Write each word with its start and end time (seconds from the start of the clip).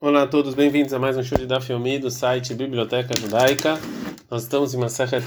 Olá 0.00 0.22
a 0.22 0.26
todos, 0.28 0.54
bem-vindos 0.54 0.92
a 0.92 0.98
mais 1.00 1.16
um 1.16 1.24
show 1.24 1.36
de 1.36 1.44
Daf 1.44 1.72
Yomi 1.72 1.98
do 1.98 2.08
site 2.08 2.54
Biblioteca 2.54 3.12
Judaica. 3.20 3.80
Nós 4.30 4.44
estamos 4.44 4.72
em 4.72 4.76
Masachet 4.76 5.24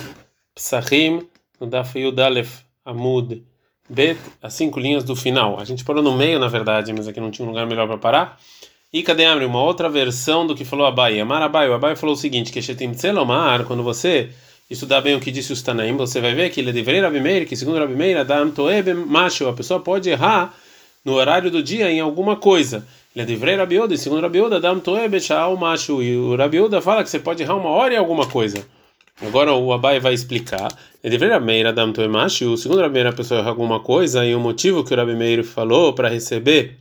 Psachim, 0.55 1.27
no 1.59 1.67
Daf 1.67 1.99
Yudalef 1.99 2.61
Amud 2.85 3.43
Bet, 3.89 4.17
as 4.41 4.53
cinco 4.53 4.79
linhas 4.79 5.03
do 5.03 5.13
final. 5.13 5.59
A 5.59 5.65
gente 5.65 5.83
parou 5.83 6.01
no 6.01 6.15
meio, 6.15 6.39
na 6.39 6.47
verdade, 6.47 6.93
mas 6.93 7.05
aqui 7.05 7.19
não 7.19 7.29
tinha 7.29 7.45
um 7.45 7.49
lugar 7.49 7.67
melhor 7.67 7.85
para 7.85 7.97
parar. 7.97 8.39
E 8.93 9.03
cadê 9.03 9.25
Amri? 9.25 9.43
Uma 9.43 9.61
outra 9.61 9.89
versão 9.89 10.47
do 10.47 10.55
que 10.55 10.63
falou 10.63 10.85
Abai. 10.85 11.19
Amar 11.19 11.41
Abai, 11.41 11.67
o 11.69 11.73
Abai 11.73 11.97
falou 11.97 12.15
o 12.15 12.17
seguinte, 12.17 12.49
que 12.49 12.61
Shetim 12.61 12.93
quando 13.67 13.83
você 13.83 14.29
estudar 14.69 15.01
bem 15.01 15.15
o 15.15 15.19
que 15.19 15.31
disse 15.31 15.51
o 15.51 15.53
Stanaim, 15.53 15.97
você 15.97 16.21
vai 16.21 16.33
ver 16.33 16.49
que 16.49 16.61
ele 16.61 16.71
deveria 16.71 17.01
Rabi 17.01 17.19
Meir, 17.19 17.45
que 17.45 17.57
segundo 17.57 17.77
Rabi 17.77 17.93
Meir, 17.93 18.19
Adam 18.19 18.49
Toebe 18.49 18.93
Macho, 18.93 19.49
a 19.49 19.53
pessoa 19.53 19.81
pode 19.81 20.09
errar 20.09 20.55
no 21.03 21.15
horário 21.15 21.51
do 21.51 21.61
dia 21.61 21.91
em 21.91 21.99
alguma 21.99 22.37
coisa. 22.37 22.87
De 23.13 23.35
Rabiuda, 23.35 23.93
e 23.93 23.97
segundo 23.97 24.21
Rabiuda, 24.21 24.57
Dam 24.57 24.79
Toebe 24.79 25.19
Shao 25.19 25.57
Machu. 25.57 26.01
E 26.01 26.15
o 26.15 26.33
Rabiuda 26.37 26.81
fala 26.81 27.03
que 27.03 27.09
você 27.09 27.19
pode 27.19 27.43
errar 27.43 27.57
uma 27.57 27.69
hora 27.69 27.93
em 27.93 27.97
alguma 27.97 28.25
coisa. 28.25 28.65
Agora 29.21 29.53
o 29.53 29.73
Abai 29.73 29.99
vai 29.99 30.13
explicar. 30.13 30.69
Ele 31.03 31.17
deveria 31.17 31.37
Meir 31.37 31.73
Dam 31.73 31.91
Machu. 32.09 32.55
Segundo 32.55 32.79
Rabi 32.79 32.93
Meir, 32.93 33.07
a 33.07 33.13
pessoa 33.13 33.41
erra 33.41 33.49
alguma 33.49 33.81
coisa, 33.81 34.25
e 34.25 34.33
o 34.33 34.39
motivo 34.39 34.81
que 34.85 34.93
o 34.93 34.97
Rabi 34.97 35.13
Meir 35.13 35.43
falou 35.43 35.91
para 35.91 36.07
receber 36.07 36.77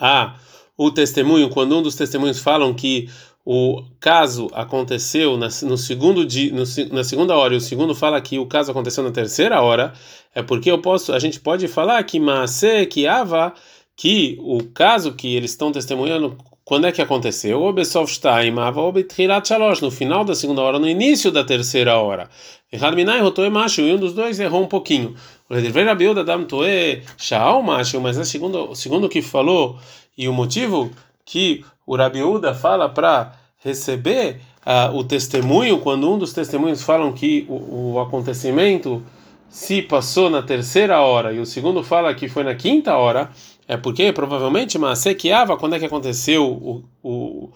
a, 0.00 0.34
o 0.76 0.90
testemunho, 0.90 1.48
quando 1.48 1.78
um 1.78 1.82
dos 1.82 1.94
testemunhos 1.94 2.40
falam 2.40 2.74
que 2.74 3.08
o 3.44 3.84
caso 4.00 4.48
aconteceu 4.52 5.36
na, 5.36 5.48
no 5.62 5.78
segundo 5.78 6.26
dia, 6.26 6.52
no, 6.52 6.64
na 6.92 7.04
segunda 7.04 7.36
hora 7.36 7.54
e 7.54 7.56
o 7.56 7.60
segundo 7.60 7.94
fala 7.94 8.20
que 8.20 8.40
o 8.40 8.46
caso 8.46 8.72
aconteceu 8.72 9.04
na 9.04 9.10
terceira 9.12 9.62
hora, 9.62 9.94
é 10.34 10.42
porque 10.42 10.70
eu 10.70 10.80
posso, 10.80 11.12
a 11.12 11.18
gente 11.18 11.40
pode 11.40 11.66
falar 11.68 12.02
que 12.02 12.20
Maase, 12.20 12.86
que 12.86 13.06
Ava 13.06 13.54
que 13.98 14.38
o 14.40 14.62
caso 14.62 15.12
que 15.12 15.34
eles 15.34 15.50
estão 15.50 15.72
testemunhando, 15.72 16.38
quando 16.64 16.86
é 16.86 16.92
que 16.92 17.02
aconteceu? 17.02 17.60
No 19.82 19.90
final 19.90 20.24
da 20.24 20.36
segunda 20.36 20.62
hora, 20.62 20.78
no 20.78 20.88
início 20.88 21.32
da 21.32 21.42
terceira 21.42 21.98
hora. 21.98 22.30
E 22.72 22.76
um 22.78 23.96
dos 23.98 24.12
dois 24.12 24.38
errou 24.38 24.62
um 24.62 24.68
pouquinho. 24.68 25.16
Mas 25.50 25.64
é 28.18 28.24
segundo, 28.24 28.72
segundo 28.76 29.06
o 29.06 29.08
que 29.08 29.20
falou, 29.20 29.76
e 30.16 30.28
o 30.28 30.32
motivo 30.32 30.92
que 31.24 31.64
o 31.84 31.96
Rabiuda 31.96 32.54
fala 32.54 32.88
para 32.88 33.34
receber 33.64 34.40
uh, 34.64 34.96
o 34.96 35.02
testemunho, 35.02 35.80
quando 35.80 36.08
um 36.08 36.16
dos 36.16 36.32
testemunhos 36.32 36.84
falam 36.84 37.12
que 37.12 37.44
o, 37.48 37.94
o 37.94 38.00
acontecimento 38.00 39.02
se 39.48 39.82
passou 39.82 40.30
na 40.30 40.42
terceira 40.42 41.00
hora 41.00 41.32
e 41.32 41.40
o 41.40 41.46
segundo 41.46 41.82
fala 41.82 42.14
que 42.14 42.28
foi 42.28 42.44
na 42.44 42.54
quinta 42.54 42.96
hora, 42.96 43.30
é 43.68 43.76
porque 43.76 44.10
provavelmente 44.14 44.78
Maasekiava, 44.78 45.58
quando 45.58 45.74
é 45.74 45.78
que 45.78 45.84
aconteceu 45.84 46.44
o, 46.50 46.84
o, 47.02 47.50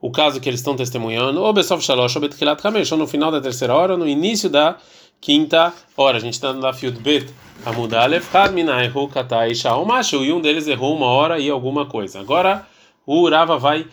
o 0.00 0.10
caso 0.10 0.40
que 0.40 0.48
eles 0.48 0.60
estão 0.60 0.74
testemunhando, 0.74 1.42
ou 1.42 1.52
Besov 1.52 1.82
Shalosh, 1.82 2.16
ou 2.16 2.22
Betkilat 2.22 2.62
Kamesh, 2.62 2.90
ou 2.90 2.96
no 2.96 3.06
final 3.06 3.30
da 3.30 3.38
terceira 3.38 3.74
hora, 3.74 3.92
ou 3.92 3.98
no 3.98 4.08
início 4.08 4.48
da 4.48 4.78
quinta 5.20 5.74
hora. 5.94 6.16
A 6.16 6.20
gente 6.20 6.32
está 6.34 6.54
na 6.54 6.72
Field 6.72 6.98
Bet, 7.00 7.32
Amudalef, 7.66 8.34
Hadminaihu, 8.34 9.08
Katai, 9.08 9.54
Shao, 9.54 9.84
Macho, 9.84 10.24
e 10.24 10.32
um 10.32 10.40
deles 10.40 10.66
errou 10.66 10.96
uma 10.96 11.06
hora 11.06 11.38
e 11.38 11.50
alguma 11.50 11.84
coisa. 11.84 12.18
Agora 12.18 12.66
o 13.06 13.20
Urava 13.20 13.58
vai 13.58 13.86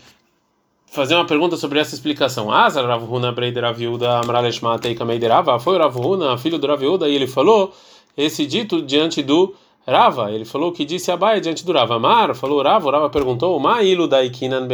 fazer 0.88 1.16
uma 1.16 1.26
pergunta 1.26 1.58
sobre 1.58 1.80
essa 1.80 1.94
explicação. 1.94 2.50
Azar 2.50 2.86
Ravuna 2.86 3.34
Breider 3.34 3.66
Aviuda 3.66 4.20
Amraleshmata 4.20 4.88
e 4.88 4.96
Kameiderava, 4.96 5.60
foi 5.60 5.78
o 5.78 6.38
filho 6.38 6.58
do 6.58 6.68
Raviuda, 6.68 7.10
e 7.10 7.16
ele 7.16 7.28
falou 7.28 7.74
esse 8.16 8.46
dito 8.46 8.82
diante 8.82 9.22
do 9.22 9.54
Rava, 9.88 10.32
ele 10.32 10.46
falou 10.46 10.72
que 10.72 10.84
disse 10.84 11.12
Abai 11.12 11.40
diante 11.40 11.64
do 11.64 11.72
Rava. 11.72 12.00
Mar 12.00 12.34
falou 12.34 12.62
Rava, 12.64 12.88
o 12.88 12.92
Rava 12.92 13.10
perguntou, 13.10 13.60
Ma'ilu 13.60 14.08
daikinan 14.08 14.68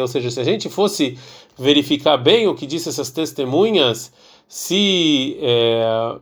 ou 0.00 0.08
seja, 0.08 0.30
se 0.30 0.40
a 0.40 0.44
gente 0.44 0.70
fosse 0.70 1.18
verificar 1.58 2.16
bem 2.16 2.48
o 2.48 2.54
que 2.54 2.66
disse 2.66 2.88
essas 2.88 3.10
testemunhas, 3.10 4.12
se 4.48 5.36
é, 5.40 6.16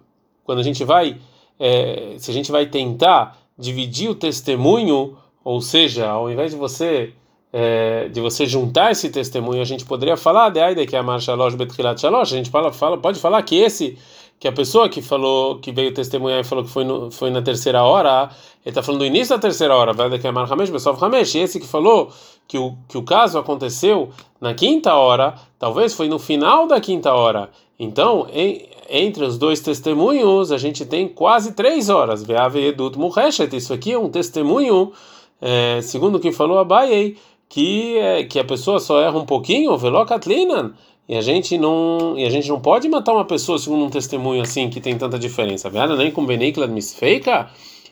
quando 0.44 0.58
a 0.58 0.62
gente 0.62 0.82
vai, 0.84 1.16
é, 1.58 2.14
se 2.18 2.30
a 2.30 2.34
gente 2.34 2.50
vai 2.50 2.66
tentar 2.66 3.38
dividir 3.56 4.10
o 4.10 4.14
testemunho, 4.14 5.16
ou 5.44 5.60
seja, 5.60 6.08
ao 6.08 6.30
invés 6.30 6.50
de 6.50 6.56
você 6.56 7.12
é, 7.52 8.08
de 8.08 8.20
você 8.20 8.46
juntar 8.46 8.90
esse 8.90 9.08
testemunho, 9.10 9.62
a 9.62 9.64
gente 9.64 9.84
poderia 9.84 10.16
falar 10.16 10.48
de 10.48 10.58
Aida 10.58 10.84
que 10.84 10.96
é 10.96 10.98
a 10.98 11.02
marcha 11.04 11.26
Shalosh 11.26 11.54
Betchilat 11.54 12.00
Shalosh, 12.00 12.32
a 12.32 12.36
gente 12.36 12.50
fala, 12.50 12.72
fala, 12.72 12.98
pode 12.98 13.20
falar 13.20 13.40
que 13.42 13.54
esse 13.54 13.96
que 14.38 14.48
a 14.48 14.52
pessoa 14.52 14.88
que 14.88 15.00
falou, 15.00 15.58
que 15.58 15.72
veio 15.72 15.94
testemunhar 15.94 16.40
e 16.40 16.44
falou 16.44 16.64
que 16.64 16.70
foi, 16.70 16.84
no, 16.84 17.10
foi 17.10 17.30
na 17.30 17.40
terceira 17.40 17.82
hora, 17.82 18.30
ele 18.64 18.70
está 18.70 18.82
falando 18.82 19.00
do 19.00 19.06
início 19.06 19.34
da 19.34 19.40
terceira 19.40 19.74
hora, 19.74 19.92
vai 19.92 20.10
daqui 20.10 20.26
a 20.26 20.32
Mar 20.32 20.50
Hamesh, 20.50 20.70
Besov 20.70 20.98
e 21.02 21.38
esse 21.38 21.58
que 21.58 21.66
falou 21.66 22.10
que 22.46 22.58
o, 22.58 22.74
que 22.88 22.98
o 22.98 23.02
caso 23.02 23.38
aconteceu 23.38 24.10
na 24.40 24.52
quinta 24.54 24.94
hora, 24.94 25.34
talvez 25.58 25.94
foi 25.94 26.08
no 26.08 26.18
final 26.18 26.66
da 26.66 26.80
quinta 26.80 27.12
hora. 27.12 27.50
Então, 27.78 28.26
em, 28.32 28.68
entre 28.88 29.24
os 29.24 29.38
dois 29.38 29.60
testemunhos, 29.60 30.52
a 30.52 30.58
gente 30.58 30.84
tem 30.84 31.08
quase 31.08 31.52
três 31.52 31.88
horas. 31.88 32.22
Veave 32.22 32.66
Edut 32.66 32.98
Muheshet, 32.98 33.54
isso 33.56 33.72
aqui 33.72 33.92
é 33.92 33.98
um 33.98 34.10
testemunho, 34.10 34.92
é, 35.40 35.80
segundo 35.80 36.16
o 36.16 36.20
que 36.20 36.32
falou 36.32 36.58
Abayei, 36.58 37.16
que, 37.48 37.96
é, 37.98 38.24
que 38.24 38.38
a 38.38 38.44
pessoa 38.44 38.78
só 38.78 39.00
erra 39.00 39.18
um 39.18 39.24
pouquinho, 39.24 39.76
Velokatlinan 39.76 40.74
e 41.08 41.16
a 41.16 41.20
gente 41.20 41.58
não, 41.58 42.14
e 42.16 42.24
a 42.24 42.30
gente 42.30 42.48
não 42.48 42.60
pode 42.60 42.88
matar 42.88 43.12
uma 43.12 43.24
pessoa 43.24 43.58
segundo 43.58 43.84
um 43.84 43.90
testemunho 43.90 44.42
assim 44.42 44.70
que 44.70 44.80
tem 44.80 44.96
tanta 44.96 45.18
diferença. 45.18 45.68
nem 45.96 46.10
com 46.10 46.24
Benikla 46.24 46.66
misfeika. 46.66 47.50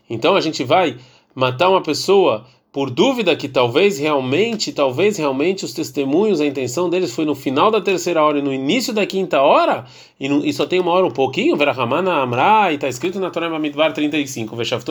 Então 0.09 0.34
a 0.34 0.41
gente 0.41 0.65
vai 0.65 0.97
matar 1.34 1.69
uma 1.69 1.83
pessoa 1.83 2.47
por 2.72 2.88
dúvida 2.88 3.37
que 3.37 3.49
talvez 3.49 3.99
realmente, 3.99 4.72
talvez 4.72 5.19
realmente 5.19 5.62
os 5.62 5.75
testemunhos, 5.75 6.41
a 6.41 6.47
intenção 6.47 6.88
deles 6.88 7.15
foi 7.15 7.27
no 7.27 7.34
final 7.34 7.71
da 7.71 7.83
terceira 7.83 8.22
hora 8.22 8.38
e 8.38 8.43
no 8.43 8.50
início 8.50 8.94
da 8.94 9.05
quinta 9.05 9.43
hora, 9.43 9.84
e, 10.19 10.27
no, 10.27 10.43
e 10.43 10.50
só 10.55 10.65
tem 10.65 10.81
uma 10.81 10.91
hora 10.91 11.05
um 11.05 11.11
pouquinho, 11.11 11.55
Verahamana 11.55 12.15
Amra, 12.15 12.72
e 12.72 12.77
está 12.77 12.88
escrito 12.88 13.21
na 13.21 13.31
Torá 13.31 13.50
Mamidvar 13.50 13.93
35, 13.93 14.56
Veshafto 14.56 14.91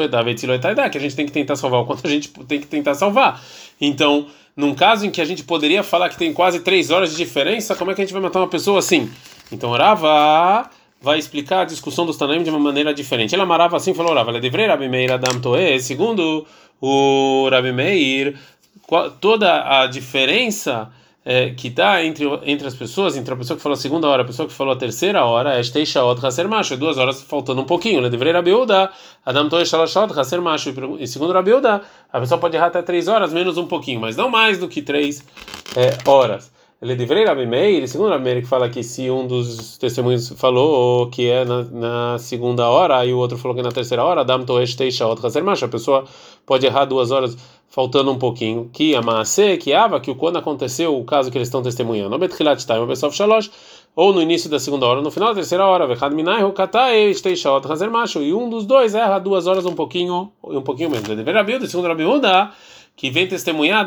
que 0.91 0.97
a 0.97 1.01
gente 1.01 1.15
tem 1.15 1.25
que 1.25 1.31
tentar 1.31 1.55
salvar 1.55 1.81
o 1.81 1.85
quanto 1.85 2.05
a 2.05 2.09
gente 2.09 2.29
tem 2.47 2.59
que 2.59 2.67
tentar 2.67 2.93
salvar. 2.93 3.43
Então, 3.79 4.27
num 4.55 4.75
caso 4.75 5.07
em 5.07 5.09
que 5.09 5.19
a 5.19 5.25
gente 5.25 5.43
poderia 5.43 5.81
falar 5.81 6.09
que 6.09 6.17
tem 6.17 6.31
quase 6.31 6.59
três 6.59 6.91
horas 6.91 7.09
de 7.09 7.17
diferença, 7.17 7.73
como 7.73 7.89
é 7.89 7.95
que 7.95 8.01
a 8.01 8.05
gente 8.05 8.13
vai 8.13 8.21
matar 8.21 8.41
uma 8.41 8.47
pessoa 8.47 8.77
assim? 8.77 9.09
Então 9.51 9.71
Rava 9.71 10.69
vai 11.01 11.17
explicar 11.17 11.61
a 11.61 11.65
discussão 11.65 12.05
dos 12.05 12.15
Tanaim 12.15 12.43
de 12.43 12.49
uma 12.49 12.59
maneira 12.59 12.93
diferente. 12.93 13.33
Ele 13.33 13.41
amarava 13.41 13.75
assim, 13.75 13.93
falou 13.93 14.13
Rava, 14.13 14.39
deveria 14.39 14.67
Rabi 14.67 14.87
Meir 14.87 15.11
Adam 15.11 15.41
Toe, 15.41 15.79
segundo 15.79 16.45
o 16.79 17.49
Rabi 17.49 17.71
Meir, 17.71 18.37
toda 19.19 19.81
a 19.81 19.87
diferença 19.87 20.91
é, 21.23 21.51
que 21.51 21.67
está 21.67 22.03
entre, 22.03 22.25
entre 22.43 22.67
as 22.67 22.75
pessoas, 22.75 23.15
entre 23.15 23.33
a 23.33 23.37
pessoa 23.37 23.55
que 23.55 23.63
falou 23.63 23.75
a 23.75 23.79
segunda 23.79 24.07
hora 24.07 24.23
a 24.23 24.25
pessoa 24.25 24.47
que 24.47 24.53
falou 24.53 24.73
a 24.73 24.77
terceira 24.77 25.23
hora, 25.23 25.55
é 25.55 25.63
Shteishaot 25.63 26.19
Macho, 26.47 26.77
duas 26.77 26.97
horas 26.97 27.21
faltando 27.21 27.61
um 27.61 27.65
pouquinho. 27.65 27.99
Ele 27.99 28.09
deveria 28.09 28.33
Rabiuda, 28.33 28.91
Adam 29.25 29.49
Toe 29.49 29.65
Shalashot 29.65 30.07
Macho, 30.41 30.73
e 30.99 31.07
segundo 31.07 31.33
Rabiuda, 31.33 31.81
a 32.11 32.19
pessoa 32.19 32.39
pode 32.39 32.55
errar 32.55 32.67
até 32.67 32.81
três 32.81 33.07
horas, 33.07 33.33
menos 33.33 33.57
um 33.57 33.67
pouquinho, 33.67 33.99
mas 34.01 34.15
não 34.15 34.29
mais 34.29 34.57
do 34.57 34.67
que 34.67 34.81
três 34.81 35.23
é, 35.75 36.09
horas. 36.09 36.51
Ele 36.81 36.95
deveria 36.95 37.27
Rabi 37.27 37.45
Meir, 37.45 37.87
segundo 37.87 38.09
Rabi 38.09 38.23
Meir, 38.23 38.41
que 38.41 38.47
fala 38.47 38.67
que 38.67 38.81
se 38.81 39.07
um 39.11 39.27
dos 39.27 39.77
testemunhos 39.77 40.29
falou 40.29 41.07
que 41.11 41.29
é 41.29 41.45
na, 41.45 41.61
na 41.65 42.17
segunda 42.17 42.67
hora 42.71 43.05
e 43.05 43.13
o 43.13 43.19
outro 43.19 43.37
falou 43.37 43.53
que 43.53 43.61
é 43.61 43.63
na 43.63 43.71
terceira 43.71 44.03
hora, 44.03 44.21
Adam 44.21 44.43
Toe 44.43 44.65
Shteishaot 44.65 45.23
Haser 45.23 45.43
Macho, 45.43 45.65
a 45.65 45.67
pessoa 45.67 46.05
pode 46.43 46.65
errar 46.65 46.85
duas 46.85 47.11
horas 47.11 47.37
faltando 47.69 48.11
um 48.11 48.17
pouquinho, 48.17 48.67
que 48.73 48.95
a 48.95 49.01
Maase, 49.01 49.57
que 49.57 49.73
Ava, 49.73 49.99
que 49.99 50.15
quando 50.15 50.37
aconteceu 50.37 50.97
o 50.97 51.05
caso 51.05 51.29
que 51.29 51.37
eles 51.37 51.49
estão 51.49 51.61
testemunhando, 51.61 52.17
ou 53.95 54.11
no 54.13 54.21
início 54.21 54.49
da 54.49 54.59
segunda 54.59 54.87
hora, 54.87 55.01
no 55.01 55.11
final 55.11 55.29
da 55.29 55.35
terceira 55.35 55.65
hora, 55.65 55.85
e 55.85 55.89
um 58.33 58.49
dos 58.49 58.65
dois 58.65 58.95
erra 58.95 59.19
duas 59.19 59.45
horas 59.45 59.67
um 59.67 59.75
pouquinho, 59.75 60.31
um 60.43 60.63
pouquinho 60.63 60.89
menos. 60.89 61.07
Deveria 61.07 61.67
segundo 61.67 61.87
Rabiuda, 61.87 62.49
que 62.95 63.09
vem 63.09 63.27
testemunhar, 63.27 63.85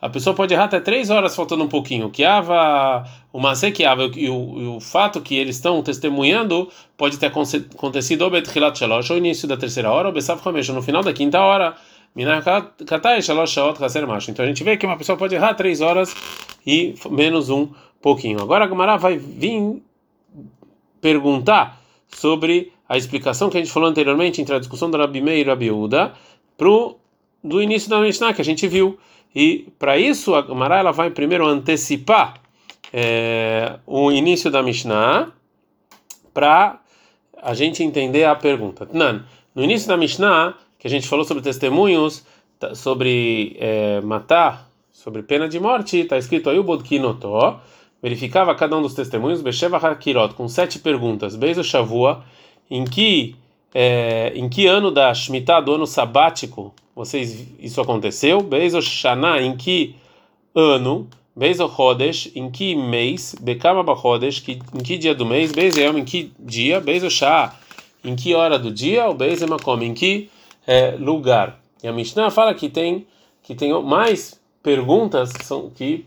a 0.00 0.08
pessoa 0.08 0.34
pode 0.34 0.54
errar 0.54 0.64
até 0.64 0.78
três 0.78 1.10
horas 1.10 1.34
faltando 1.34 1.64
um 1.64 1.68
pouquinho. 1.68 2.08
Que 2.08 2.24
ava, 2.24 3.04
o 3.32 3.40
Masé 3.40 3.72
que 3.72 3.84
ava 3.84 4.08
e 4.14 4.28
o, 4.28 4.76
o 4.76 4.80
fato 4.80 5.20
que 5.20 5.36
eles 5.36 5.56
estão 5.56 5.82
testemunhando 5.82 6.68
pode 6.96 7.18
ter 7.18 7.26
acontecido 7.26 8.22
ou 8.22 8.30
Betchilat 8.30 8.78
Shalosh, 8.78 9.10
ou 9.10 9.16
início 9.16 9.48
da 9.48 9.56
terceira 9.56 9.90
hora, 9.90 10.08
ou 10.08 10.14
Besav 10.14 10.40
Hamesh, 10.46 10.68
no 10.68 10.82
final 10.82 11.02
da 11.02 11.12
quinta 11.12 11.40
hora. 11.40 11.74
Então 12.16 12.32
a 14.44 14.48
gente 14.48 14.64
vê 14.64 14.76
que 14.76 14.86
uma 14.86 14.96
pessoa 14.96 15.18
pode 15.18 15.34
errar 15.34 15.54
três 15.54 15.80
horas 15.80 16.14
e 16.66 16.94
menos 17.10 17.50
um 17.50 17.68
pouquinho. 18.00 18.40
Agora 18.40 18.64
a 18.64 18.68
Gumara 18.68 18.96
vai 18.96 19.18
vir 19.18 19.82
perguntar 21.00 21.80
sobre 22.08 22.72
a 22.88 22.96
explicação 22.96 23.50
que 23.50 23.58
a 23.58 23.60
gente 23.60 23.72
falou 23.72 23.88
anteriormente 23.88 24.40
entre 24.40 24.54
a 24.54 24.58
discussão 24.58 24.90
da 24.90 24.98
Rabi 24.98 25.20
Meir 25.20 25.46
e 25.46 25.48
Rabi 25.48 25.70
Uda 25.70 26.12
pro 26.56 26.96
do 27.42 27.62
início 27.62 27.88
da 27.88 28.00
Mishnah 28.00 28.32
que 28.32 28.40
a 28.40 28.44
gente 28.44 28.66
viu. 28.66 28.98
E 29.34 29.68
para 29.78 29.98
isso 29.98 30.34
a 30.34 30.42
Gemara 30.42 30.78
ela 30.78 30.92
vai 30.92 31.10
primeiro 31.10 31.46
antecipar 31.46 32.34
é, 32.92 33.78
o 33.86 34.10
início 34.10 34.50
da 34.50 34.62
Mishnah 34.62 35.32
para 36.32 36.80
a 37.40 37.54
gente 37.54 37.82
entender 37.82 38.24
a 38.24 38.34
pergunta. 38.34 38.88
No 39.54 39.62
início 39.62 39.88
da 39.88 39.96
Mishnah 39.96 40.54
que 40.78 40.86
a 40.86 40.90
gente 40.90 41.08
falou 41.08 41.24
sobre 41.24 41.42
testemunhos, 41.42 42.24
sobre 42.74 43.56
é, 43.58 44.00
matar, 44.00 44.70
sobre 44.92 45.22
pena 45.22 45.48
de 45.48 45.58
morte, 45.58 45.98
está 45.98 46.16
escrito 46.16 46.48
aí 46.48 46.58
o 46.58 46.62
Bodkinotó, 46.62 47.60
verificava 48.00 48.54
cada 48.54 48.76
um 48.76 48.82
dos 48.82 48.94
testemunhos, 48.94 49.42
Besheva 49.42 49.76
Hakirot, 49.76 50.34
com 50.34 50.48
sete 50.48 50.78
perguntas, 50.78 51.34
Beijo 51.34 51.64
Shavua, 51.64 52.24
em 52.70 52.84
que, 52.84 53.34
é, 53.74 54.32
em 54.34 54.48
que 54.48 54.66
ano 54.66 54.90
da 54.90 55.12
Shemitah, 55.12 55.60
do 55.60 55.74
ano 55.74 55.86
sabático, 55.86 56.74
vocês, 56.98 57.46
isso 57.60 57.80
aconteceu? 57.80 58.40
Beijo 58.40 58.82
Shana, 58.82 59.40
em 59.40 59.56
que 59.56 59.94
ano? 60.52 61.08
Beijo 61.34 61.64
Rodesh, 61.66 62.32
em 62.34 62.50
que 62.50 62.74
mês? 62.74 63.36
Bekama 63.40 63.84
Bahodesh, 63.84 64.42
em 64.48 64.82
que 64.82 64.98
dia 64.98 65.14
do 65.14 65.24
mês? 65.24 65.52
Beijo 65.52 65.80
em 65.80 66.04
que 66.04 66.32
dia? 66.40 66.80
Beijo 66.80 67.08
Shah, 67.08 67.54
em 68.02 68.16
que 68.16 68.34
hora 68.34 68.58
do 68.58 68.72
dia? 68.72 69.08
O 69.08 69.14
Beijo 69.14 69.46
Makom, 69.46 69.80
em 69.80 69.94
que 69.94 70.28
é, 70.66 70.96
lugar? 70.98 71.60
E 71.84 71.86
a 71.86 71.92
Mishnah 71.92 72.32
fala 72.32 72.52
que 72.52 72.68
tem 72.68 73.06
que 73.44 73.54
tem 73.54 73.72
mais 73.82 74.38
perguntas 74.60 75.32
que, 75.32 75.44
são, 75.44 75.70
que 75.70 76.04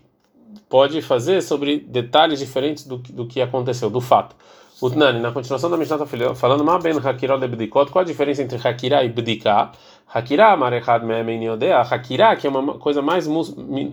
pode 0.68 1.00
fazer 1.00 1.40
sobre 1.40 1.78
detalhes 1.78 2.38
diferentes 2.38 2.84
do, 2.84 2.98
do 2.98 3.26
que 3.26 3.40
aconteceu, 3.40 3.88
do 3.88 4.00
fato. 4.00 4.36
O 4.82 4.90
Tnani, 4.90 5.20
na 5.20 5.30
continuação 5.30 5.70
da 5.70 5.76
Mishnah 5.76 6.04
está 6.04 6.34
falando 6.34 6.64
Ma 6.64 6.76
ben 6.76 6.98
Hakira 6.98 7.38
de 7.38 7.46
Bdikot, 7.46 7.90
qual 7.92 8.02
a 8.02 8.04
diferença 8.04 8.42
entre 8.42 8.58
Hakira 8.58 9.04
e 9.04 9.08
Bdika? 9.08 9.70
Hakira, 10.12 10.56
Marechad 10.56 11.04
Me'emen 11.04 11.42
Yodea, 11.44 11.80
Hakira, 11.80 12.36
que 12.36 12.46
é 12.46 12.50
uma 12.50 12.74
coisa 12.74 13.00
mais. 13.00 13.26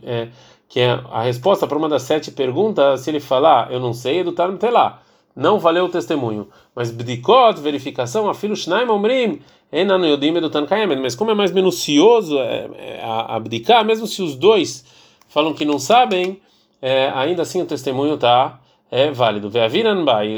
É, 0.03 0.27
que 0.67 0.79
é 0.79 0.99
a 1.11 1.23
resposta 1.23 1.65
para 1.65 1.77
uma 1.77 1.89
das 1.89 2.03
sete 2.03 2.29
perguntas, 2.29 3.01
se 3.01 3.09
ele 3.09 3.19
falar, 3.19 3.71
eu 3.71 3.79
não 3.79 3.91
sei, 3.91 4.19
é 4.19 4.23
do 4.23 4.31
Tarm 4.31 4.55
Telá. 4.55 5.01
Não 5.35 5.57
valeu 5.57 5.85
o 5.85 5.89
testemunho. 5.89 6.47
Mas 6.75 6.91
Bdikot, 6.91 7.59
verificação, 7.59 8.29
afilo 8.29 8.55
Shnaim 8.55 8.87
Omrim, 8.89 9.41
Enano 9.71 10.05
Yodim 10.05 10.35
Edutan 10.35 10.65
Kayemen. 10.65 10.99
Mas 11.01 11.15
como 11.15 11.31
é 11.31 11.33
mais 11.33 11.51
minucioso 11.51 12.37
é, 12.37 12.69
é, 12.77 13.01
a 13.01 13.35
abdicar, 13.35 13.83
mesmo 13.83 14.05
se 14.05 14.21
os 14.21 14.35
dois 14.35 14.85
falam 15.27 15.53
que 15.53 15.65
não 15.65 15.79
sabem, 15.79 16.39
é, 16.81 17.09
ainda 17.15 17.41
assim 17.41 17.61
o 17.61 17.65
testemunho 17.65 18.15
está 18.15 18.59
é 18.91 19.11
válido. 19.11 19.51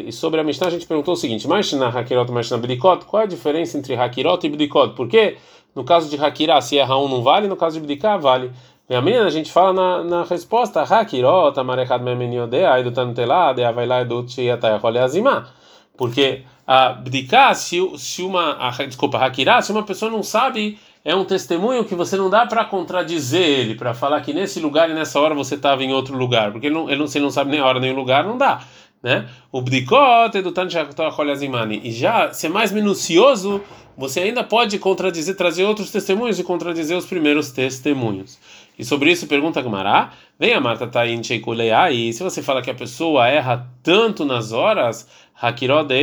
E 0.07 0.11
sobre 0.11 0.41
a 0.41 0.43
Mishnah 0.43 0.67
a 0.67 0.69
gente 0.69 0.85
perguntou 0.85 1.13
o 1.13 1.17
seguinte: 1.17 1.47
Mashna 1.47 1.87
Hakirot, 1.87 2.31
Mashna 2.31 2.57
Bdikot, 2.57 3.05
qual 3.05 3.21
é 3.21 3.25
a 3.25 3.27
diferença 3.27 3.77
entre 3.77 3.95
Hakirot 3.95 4.45
e 4.45 4.49
Bdikot? 4.49 4.93
Porque 4.93 5.37
no 5.75 5.83
caso 5.83 6.09
de 6.09 6.21
Hakirah, 6.21 6.61
se 6.61 6.77
erra 6.77 6.97
um 6.97 7.07
não 7.07 7.23
vale, 7.23 7.47
no 7.47 7.55
caso 7.55 7.79
de 7.79 7.85
Bdiká, 7.85 8.17
vale. 8.17 8.51
E 8.89 8.95
a 8.95 9.29
gente 9.29 9.51
fala 9.51 9.71
na, 9.71 10.03
na 10.03 10.23
resposta: 10.23 10.81
Hakirot, 10.81 11.57
Amarechad 11.57 12.03
Memeniodea, 12.03 12.73
Aidu 12.73 12.91
Tantelá, 12.91 13.53
Deavailá, 13.53 14.01
Edu 14.01 14.23
Tchiatayacholiazimá. 14.23 15.47
Porque 15.95 16.43
a 16.67 16.89
Bdiká, 16.89 17.53
se, 17.53 17.79
se 17.97 18.21
uma. 18.21 18.57
A, 18.59 18.71
desculpa, 18.85 19.17
Hakirah, 19.17 19.61
se 19.61 19.71
uma 19.71 19.83
pessoa 19.83 20.11
não 20.11 20.21
sabe 20.21 20.77
é 21.03 21.15
um 21.15 21.25
testemunho 21.25 21.83
que 21.83 21.95
você 21.95 22.15
não 22.15 22.29
dá 22.29 22.45
para 22.45 22.63
contradizer 22.63 23.41
ele, 23.41 23.75
para 23.75 23.93
falar 23.93 24.21
que 24.21 24.33
nesse 24.33 24.59
lugar 24.59 24.89
e 24.89 24.93
nessa 24.93 25.19
hora 25.19 25.33
você 25.33 25.55
estava 25.55 25.83
em 25.83 25.91
outro 25.93 26.15
lugar, 26.15 26.51
porque 26.51 26.67
ele 26.67 26.75
não, 26.75 26.89
ele 26.89 26.99
não, 26.99 27.07
você 27.07 27.19
não 27.19 27.31
sabe 27.31 27.51
nem 27.51 27.59
a 27.59 27.65
hora 27.65 27.79
nem 27.79 27.91
o 27.91 27.95
lugar, 27.95 28.23
não 28.23 28.37
dá. 28.37 28.61
Né? 29.01 29.27
O 29.51 29.63
bdikot 29.63 30.39
do 30.43 30.53
E 31.83 31.91
já, 31.91 32.31
ser 32.33 32.49
mais 32.49 32.71
minucioso, 32.71 33.61
você 33.97 34.21
ainda 34.21 34.43
pode 34.43 34.77
contradizer, 34.79 35.35
trazer 35.35 35.63
outros 35.63 35.91
testemunhos 35.91 36.39
e 36.39 36.43
contradizer 36.43 36.97
os 36.97 37.05
primeiros 37.05 37.51
testemunhos. 37.51 38.39
E 38.77 38.85
sobre 38.85 39.11
isso 39.11 39.27
pergunta 39.27 39.59
a 39.59 39.63
Gumará, 39.63 40.13
vem 40.39 40.53
a 40.53 40.61
Marta 40.61 40.87
Tain 40.87 41.21
e 41.21 42.13
se 42.13 42.23
você 42.23 42.41
fala 42.41 42.61
que 42.61 42.71
a 42.71 42.75
pessoa 42.75 43.27
erra 43.27 43.67
tanto 43.83 44.25
nas 44.25 44.51
horas, 44.51 45.07
Hakirod 45.39 45.93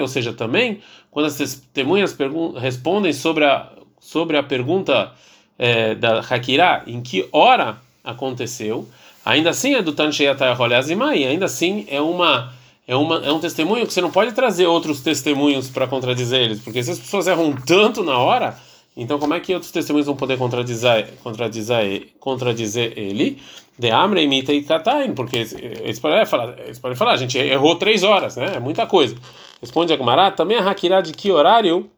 ou 0.00 0.08
seja, 0.08 0.32
também, 0.32 0.80
quando 1.10 1.26
as 1.26 1.36
testemunhas 1.36 2.16
respondem 2.58 3.12
sobre 3.12 3.44
a 3.44 3.70
sobre 4.00 4.38
a 4.38 4.42
pergunta 4.42 5.12
é, 5.58 5.94
da 5.94 6.20
Hakira, 6.20 6.82
em 6.86 7.02
que 7.02 7.28
hora 7.30 7.76
aconteceu, 8.02 8.88
ainda 9.22 9.50
assim 9.50 9.74
é 9.74 9.82
do 9.82 9.92
Tansheyatayaholiazima, 9.92 11.14
e 11.14 11.26
ainda 11.26 11.44
assim 11.44 11.86
é 11.88 12.00
uma 12.00 12.52
é, 12.90 12.96
uma, 12.96 13.24
é 13.24 13.32
um 13.32 13.38
testemunho 13.38 13.86
que 13.86 13.92
você 13.92 14.00
não 14.00 14.10
pode 14.10 14.32
trazer 14.32 14.66
outros 14.66 15.00
testemunhos 15.00 15.70
para 15.70 15.86
contradizer 15.86 16.40
eles, 16.40 16.60
porque 16.60 16.82
se 16.82 16.90
as 16.90 16.98
pessoas 16.98 17.28
erram 17.28 17.54
tanto 17.54 18.02
na 18.02 18.18
hora, 18.18 18.58
então 18.96 19.16
como 19.16 19.32
é 19.32 19.38
que 19.38 19.54
outros 19.54 19.70
testemunhos 19.70 20.06
vão 20.06 20.16
poder 20.16 20.36
contradizer, 20.36 21.08
contradizer, 21.22 22.08
contradizer 22.18 22.98
ele? 22.98 23.40
De 23.78 23.90
Amre, 23.90 24.24
Imita 24.24 24.52
e 24.52 24.64
Katain, 24.64 25.14
porque 25.14 25.36
eles 25.38 26.00
podem 26.00 26.26
falar, 26.26 26.58
eles 26.58 26.80
podem 26.80 26.96
falar, 26.96 27.12
a 27.12 27.16
gente 27.16 27.38
errou 27.38 27.76
três 27.76 28.02
horas, 28.02 28.36
né? 28.36 28.56
É 28.56 28.60
muita 28.60 28.84
coisa. 28.86 29.14
Responde 29.60 29.92
a 29.92 30.30
também 30.32 30.58
a 30.58 30.68
Hakira 30.68 31.00
de 31.00 31.12
que 31.12 31.30
horário 31.30 31.88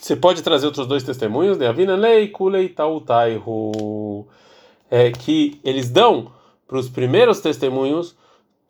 você 0.00 0.16
pode 0.16 0.42
trazer 0.42 0.66
outros 0.66 0.86
dois 0.86 1.02
testemunhos, 1.02 1.58
de 1.58 1.66
Avina 1.66 1.94
Lei, 1.94 2.28
Kulei 2.28 2.74
é 4.90 5.10
que 5.12 5.60
eles 5.62 5.90
dão 5.90 6.32
para 6.66 6.78
os 6.78 6.88
primeiros 6.88 7.40
testemunhos 7.40 8.16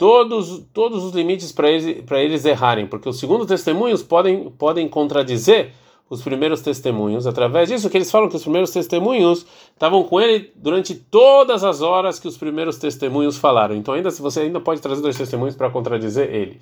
todos, 0.03 0.65
todos 0.75 1.05
os 1.05 1.15
limites 1.15 1.53
para 1.53 1.71
eles, 1.71 2.03
eles 2.11 2.45
errarem, 2.45 2.89
porque 2.89 3.09
os 3.09 3.21
segundos 3.21 3.47
testemunhos 3.47 4.03
podem, 4.03 4.51
podem 4.51 4.89
contradizer 4.89 5.71
os 6.11 6.21
primeiros 6.21 6.61
testemunhos. 6.61 7.25
Através 7.25 7.69
disso, 7.69 7.89
que 7.89 7.97
eles 7.97 8.11
falam 8.11 8.29
que 8.29 8.35
os 8.35 8.43
primeiros 8.43 8.73
testemunhos 8.73 9.47
estavam 9.73 10.03
com 10.03 10.21
ele 10.21 10.51
durante 10.57 10.97
todas 10.97 11.63
as 11.63 11.83
horas 11.83 12.19
que 12.19 12.27
os 12.27 12.37
primeiros 12.37 12.79
testemunhos 12.79 13.39
falaram. 13.39 13.77
Então, 13.77 13.95
ainda 13.95 14.11
se 14.11 14.21
você 14.21 14.41
ainda 14.41 14.59
pode 14.59 14.81
trazer 14.81 15.01
dois 15.03 15.17
testemunhos 15.17 15.55
para 15.55 15.71
contradizer 15.71 16.35
eles. 16.35 16.61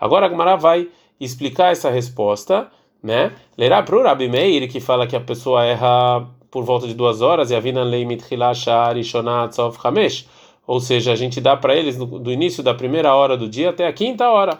Agora 0.00 0.26
a 0.26 0.28
Gemara 0.28 0.56
vai 0.56 0.88
explicar 1.20 1.70
essa 1.70 1.88
resposta 1.90 2.68
né? 3.04 3.32
Lerá 3.58 3.82
para 3.82 3.96
o 3.96 4.02
Rabi 4.02 4.30
Meir, 4.30 4.66
que 4.66 4.80
fala 4.80 5.06
que 5.06 5.14
a 5.14 5.20
pessoa 5.20 5.62
erra 5.62 6.26
por 6.50 6.64
volta 6.64 6.86
de 6.86 6.94
duas 6.94 7.20
horas, 7.20 7.50
e 7.50 7.54
a 7.54 7.60
vina 7.60 7.84
leimit 7.84 8.24
hilashar 8.32 8.96
ishonat 8.96 9.54
hamesh, 9.84 10.26
ou 10.66 10.80
seja, 10.80 11.12
a 11.12 11.16
gente 11.16 11.40
dá 11.40 11.56
para 11.56 11.74
eles 11.76 11.96
do 11.96 12.32
início 12.32 12.62
da 12.62 12.74
primeira 12.74 13.14
hora 13.14 13.36
do 13.36 13.48
dia 13.48 13.70
até 13.70 13.86
a 13.86 13.92
quinta 13.92 14.28
hora. 14.28 14.58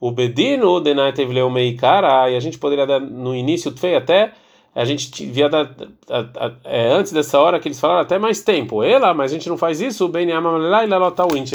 O 0.00 0.10
bedino 0.10 0.80
denaitev 0.80 1.32
leomeikara, 1.32 2.30
e 2.30 2.36
a 2.36 2.40
gente 2.40 2.58
poderia 2.58 2.86
dar 2.86 3.00
no 3.00 3.34
início 3.34 3.70
tfei 3.72 3.94
até 3.94 4.32
a 4.74 4.84
gente 4.84 5.08
devia 5.24 5.48
dar 5.48 5.70
é, 6.64 6.88
antes 6.88 7.12
dessa 7.12 7.38
hora 7.38 7.60
que 7.60 7.68
eles 7.68 7.78
falaram 7.78 8.00
até 8.00 8.18
mais 8.18 8.42
tempo. 8.42 8.82
Ela, 8.82 9.14
mas 9.14 9.30
a 9.30 9.34
gente 9.34 9.48
não 9.48 9.56
faz 9.56 9.80
isso, 9.80 10.08
bem 10.08 10.26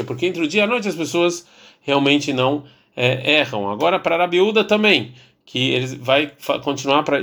porque 0.02 0.26
entre 0.26 0.42
o 0.42 0.48
dia 0.48 0.62
e 0.62 0.64
a 0.64 0.66
noite 0.66 0.88
as 0.88 0.94
pessoas 0.94 1.46
realmente 1.82 2.32
não 2.32 2.64
é, 2.96 3.38
erram. 3.38 3.70
Agora 3.70 4.00
para 4.00 4.14
a 4.14 4.18
Rabiúda 4.20 4.64
também 4.64 5.12
que 5.50 5.72
ele 5.72 5.96
vai 5.96 6.30
continuar 6.62 7.02
para 7.02 7.20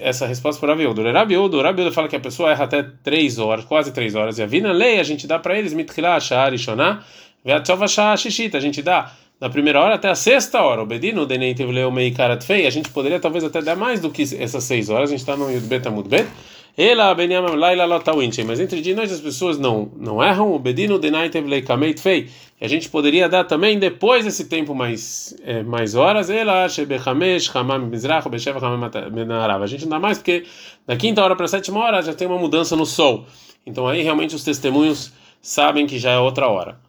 essa 0.00 0.26
resposta 0.26 0.58
para 0.58 0.72
Rabiudo. 0.72 1.02
Rabiudo, 1.12 1.60
Rabiudo 1.60 1.92
fala 1.92 2.08
que 2.08 2.16
a 2.16 2.20
pessoa 2.20 2.50
erra 2.50 2.64
até 2.64 2.82
três 2.82 3.38
horas, 3.38 3.66
quase 3.66 3.92
três 3.92 4.14
horas. 4.14 4.38
E 4.38 4.42
a 4.42 4.46
vina 4.46 4.72
lei 4.72 4.98
a 4.98 5.02
gente 5.02 5.26
dá 5.26 5.38
para 5.38 5.58
eles 5.58 5.74
shar 7.86 8.16
shishita. 8.16 8.56
A 8.56 8.60
gente 8.62 8.80
dá 8.80 9.12
da 9.38 9.50
primeira 9.50 9.78
hora 9.78 9.96
até 9.96 10.08
a 10.08 10.14
sexta 10.14 10.62
hora. 10.62 10.82
O 10.82 10.86
bedino 10.86 11.26
deneitiv 11.26 11.68
leu 11.68 11.90
mei 11.90 12.12
karat 12.12 12.42
fei. 12.42 12.66
A 12.66 12.70
gente 12.70 12.88
poderia 12.88 13.20
talvez 13.20 13.44
até 13.44 13.60
dar 13.60 13.76
mais 13.76 14.00
do 14.00 14.10
que 14.10 14.22
essas 14.22 14.64
seis 14.64 14.88
horas. 14.88 15.10
A 15.10 15.12
gente 15.12 15.20
está 15.20 15.36
no 15.36 15.52
Yudbet 15.52 15.86
Bet. 16.08 16.26
Ela 16.76 17.14
benyam 17.14 17.54
laila 17.54 17.86
lotawinche. 17.86 18.44
Mas 18.44 18.60
entre 18.60 18.82
dia 18.82 18.92
e 18.92 18.96
noite 18.96 19.12
as 19.12 19.20
pessoas 19.20 19.58
não 19.58 19.90
não 19.96 20.22
erram. 20.22 20.52
O 20.52 20.58
bedino 20.58 20.98
deneitiv 20.98 21.46
lei 21.46 21.62
kameit 21.62 22.00
fei. 22.00 22.28
A 22.60 22.68
gente 22.68 22.88
poderia 22.88 23.28
dar 23.28 23.44
também 23.44 23.78
depois 23.78 24.24
desse 24.24 24.44
tempo 24.46 24.74
mais 24.74 25.34
é, 25.42 25.62
mais 25.62 25.94
horas. 25.94 26.28
Ela 26.28 26.68
shebechamesh 26.68 27.44
chamam 27.44 27.86
mizrach 27.86 28.28
besheva 28.28 28.60
chamam 28.60 28.90
benarav. 29.10 29.62
A 29.62 29.66
gente 29.66 29.82
não 29.82 29.90
dá 29.90 29.98
mais 29.98 30.18
porque 30.18 30.44
da 30.86 30.96
quinta 30.96 31.22
hora 31.22 31.34
para 31.34 31.46
a 31.46 31.48
sétima 31.48 31.80
hora 31.80 32.02
já 32.02 32.12
tem 32.12 32.26
uma 32.26 32.38
mudança 32.38 32.76
no 32.76 32.84
sol. 32.84 33.24
Então 33.64 33.86
aí 33.88 34.02
realmente 34.02 34.34
os 34.34 34.44
testemunhos 34.44 35.12
sabem 35.40 35.86
que 35.86 35.98
já 35.98 36.10
é 36.10 36.18
outra 36.18 36.46
hora. 36.48 36.85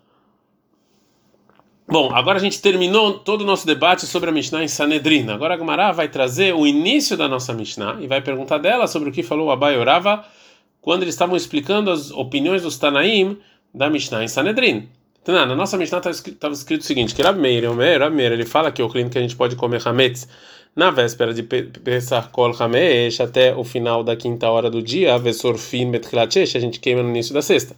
Bom, 1.90 2.14
agora 2.14 2.38
a 2.38 2.42
gente 2.42 2.62
terminou 2.62 3.14
todo 3.14 3.42
o 3.42 3.46
nosso 3.46 3.66
debate 3.66 4.06
sobre 4.06 4.30
a 4.30 4.34
Mishnah 4.34 4.62
em 4.62 4.68
Sanedrin. 4.68 5.30
Agora 5.30 5.56
a 5.56 5.58
Gemara 5.58 5.94
vai 5.94 6.10
trazer 6.10 6.54
o 6.54 6.68
início 6.68 7.16
da 7.16 7.30
nossa 7.30 7.54
Mishnah 7.54 8.00
e 8.02 8.08
vai 8.08 8.20
perguntar 8.20 8.58
dela 8.58 8.88
sobre 8.88 9.08
o 9.08 9.12
que 9.12 9.24
falou 9.24 9.50
Abai 9.50 9.78
Orava 9.78 10.26
quando 10.82 11.04
eles 11.04 11.14
estavam 11.14 11.38
explicando 11.38 11.90
as 11.90 12.12
opiniões 12.12 12.64
dos 12.64 12.78
Tanaim 12.78 13.38
da 13.74 13.90
Mishnah 13.90 14.22
em 14.22 14.28
Sanedrin. 14.28 14.90
Na 15.26 15.46
nossa 15.56 15.78
Mishnah 15.78 16.00
estava 16.00 16.54
escrito, 16.54 16.82
o 16.82 16.86
seguinte, 16.86 17.16
que 17.16 17.22
Rabi 17.22 17.40
Meir, 17.40 17.70
Rabi 18.00 18.16
Meir, 18.16 18.34
ele 18.34 18.46
fala 18.46 18.70
que 18.70 18.84
o 18.84 18.90
cliente 18.90 19.12
que 19.12 19.18
a 19.18 19.22
gente 19.22 19.38
pode 19.38 19.56
comer 19.56 19.82
hametz 19.86 20.28
na 20.76 20.92
véspera 20.92 21.34
de 21.34 21.44
Pesach 21.44 22.30
Kol 22.30 22.54
Hamesh 22.58 23.22
até 23.22 23.56
o 23.56 23.64
final 23.64 24.04
da 24.04 24.16
quinta 24.16 24.50
hora 24.50 24.70
do 24.70 24.82
dia, 24.82 25.18
Betchilachesh, 25.18 26.56
a 26.56 26.60
gente 26.60 26.82
queima 26.82 27.02
no 27.02 27.10
início 27.10 27.34
da 27.34 27.42
sexta. 27.42 27.76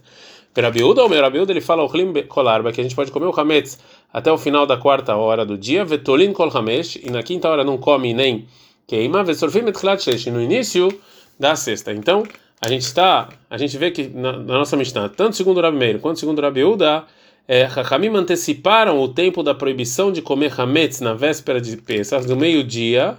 Rabiuda, 0.56 1.04
o 1.04 1.08
meu 1.08 1.20
Rabiuda, 1.20 1.52
ele 1.52 1.60
fala 1.60 1.82
o 1.82 1.88
Klim 1.88 2.12
Kolarba, 2.24 2.72
que 2.72 2.80
a 2.80 2.82
gente 2.82 2.96
pode 2.96 3.10
comer 3.12 3.26
o 3.26 3.40
hametz 3.40 3.78
até 4.12 4.32
o 4.32 4.36
final 4.36 4.66
da 4.66 4.76
quarta 4.76 5.14
hora 5.14 5.46
do 5.46 5.56
dia, 5.56 5.84
Vetolin 5.84 6.32
Kol 6.32 6.50
Hamesh, 6.54 6.96
e 6.96 7.10
na 7.10 7.22
quinta 7.22 7.48
hora 7.48 7.62
não 7.62 7.78
come 7.78 8.12
nem 8.12 8.46
queima, 8.86 9.22
Vesorfin 9.22 9.62
Betchilachesh, 9.62 10.26
no 10.26 10.42
início 10.42 10.88
da 11.38 11.54
sexta. 11.54 11.92
Então, 11.92 12.24
a 12.60 12.68
gente 12.68 12.82
está, 12.82 13.28
a 13.48 13.56
gente 13.56 13.78
vê 13.78 13.90
que 13.92 14.08
na, 14.08 14.32
na 14.32 14.58
nossa 14.58 14.76
Mishnah, 14.76 15.08
tanto 15.08 15.36
segundo 15.36 15.58
o 15.58 15.60
Rabi 15.60 15.76
Meir 15.76 16.00
quanto 16.00 16.18
segundo 16.18 16.40
o 16.40 16.42
Rabiuda, 16.42 17.04
é, 17.46 17.68
anteciparam 18.14 19.00
o 19.00 19.08
tempo 19.08 19.42
da 19.42 19.54
proibição 19.54 20.12
de 20.12 20.20
comer 20.20 20.52
hametz 20.60 21.00
na 21.00 21.14
véspera 21.14 21.60
de 21.60 21.76
Pesach, 21.76 22.26
do 22.26 22.36
meio-dia, 22.36 23.16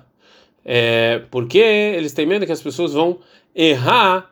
é, 0.64 1.22
porque 1.32 1.58
eles 1.58 2.14
têm 2.14 2.26
medo 2.26 2.46
que 2.46 2.52
as 2.52 2.62
pessoas 2.62 2.94
vão 2.94 3.20
errar 3.56 4.31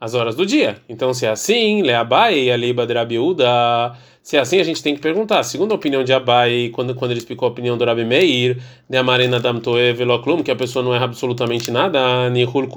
as 0.00 0.14
horas 0.14 0.34
do 0.34 0.44
dia. 0.44 0.76
Então, 0.88 1.12
se 1.14 1.26
é 1.26 1.30
assim, 1.30 1.82
Leabai 1.82 2.38
e 2.38 2.50
Aliba 2.50 2.86
Drabiuda, 2.86 3.94
se 4.22 4.36
é 4.36 4.40
assim, 4.40 4.58
a 4.60 4.64
gente 4.64 4.82
tem 4.82 4.94
que 4.94 5.00
perguntar. 5.00 5.42
Segundo 5.42 5.72
a 5.72 5.74
opinião 5.74 6.02
de 6.04 6.12
Abai, 6.12 6.70
quando, 6.72 6.94
quando 6.94 7.12
ele 7.12 7.20
explicou 7.20 7.46
a 7.46 7.50
opinião 7.50 7.78
do 7.78 7.84
Rabi 7.84 8.04
Meir, 8.04 8.58
de 8.88 8.96
Amarena 8.96 9.40
Damtoe 9.40 9.92
Veloklum, 9.92 10.42
que 10.42 10.50
a 10.50 10.56
pessoa 10.56 10.84
não 10.84 10.94
erra 10.94 11.04
absolutamente 11.04 11.70
nada, 11.70 12.28
Nihul 12.30 12.68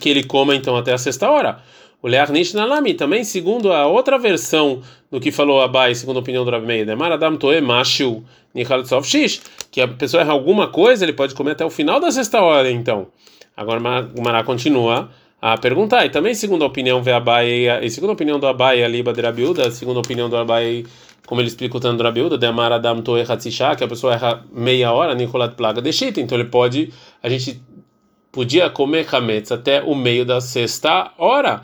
que 0.00 0.08
ele 0.08 0.24
coma 0.24 0.54
então 0.54 0.76
até 0.76 0.92
a 0.92 0.98
sexta 0.98 1.30
hora. 1.30 1.60
O 2.02 2.08
Learnish 2.08 2.52
Nalami, 2.54 2.92
também 2.92 3.24
segundo 3.24 3.72
a 3.72 3.86
outra 3.86 4.18
versão 4.18 4.82
do 5.10 5.18
que 5.18 5.32
falou 5.32 5.62
Abai, 5.62 5.94
segundo 5.94 6.16
a 6.16 6.20
opinião 6.20 6.44
do 6.44 6.50
Rabi 6.50 6.66
Meir, 6.66 6.84
de 6.84 6.92
Amaradam 6.92 7.36
Toe 7.36 7.60
Mashu 7.60 8.22
Shish, 9.02 9.42
que 9.70 9.80
a 9.80 9.88
pessoa 9.88 10.22
erra 10.22 10.32
alguma 10.32 10.68
coisa, 10.68 11.04
ele 11.04 11.12
pode 11.12 11.34
comer 11.34 11.52
até 11.52 11.64
o 11.64 11.70
final 11.70 12.00
da 12.00 12.10
sexta 12.10 12.40
hora, 12.40 12.70
então. 12.70 13.08
Agora 13.56 13.80
o 14.14 14.22
Mará 14.22 14.42
continua 14.42 15.10
a 15.40 15.56
perguntar. 15.58 16.04
E 16.06 16.10
também, 16.10 16.34
segundo 16.34 16.64
a 16.64 16.66
opinião 16.66 17.00
do 17.00 17.10
Abai, 17.10 17.82
e 17.82 17.90
segundo 17.90 18.10
a 18.10 18.12
opinião 18.14 18.38
do 18.38 18.46
Abai 18.46 18.82
ali 18.82 19.02
Baderabiuda, 19.02 19.70
segundo 19.70 19.98
a 19.98 20.00
opinião 20.00 20.28
do 20.28 20.36
Abai, 20.36 20.84
como 21.26 21.40
ele 21.40 21.48
explica 21.48 21.76
o 21.76 21.80
Tano 21.80 21.98
do 21.98 22.04
Rabiuda, 22.04 22.38
de 22.38 22.46
Amar 22.46 22.72
Adam 22.72 23.02
Toe 23.02 23.22
Hatzishá, 23.22 23.74
que 23.74 23.84
a 23.84 23.88
pessoa 23.88 24.14
erra 24.14 24.44
meia 24.52 24.92
hora, 24.92 25.14
Nicolat 25.14 25.54
Plaga 25.54 25.82
de 25.82 25.92
Shita, 25.92 26.20
então 26.20 26.38
ele 26.38 26.48
pode, 26.48 26.92
a 27.22 27.28
gente 27.28 27.60
podia 28.30 28.70
comer 28.70 29.06
Hametz 29.12 29.50
até 29.50 29.82
o 29.82 29.94
meio 29.94 30.24
da 30.24 30.40
sexta 30.40 31.10
hora. 31.18 31.62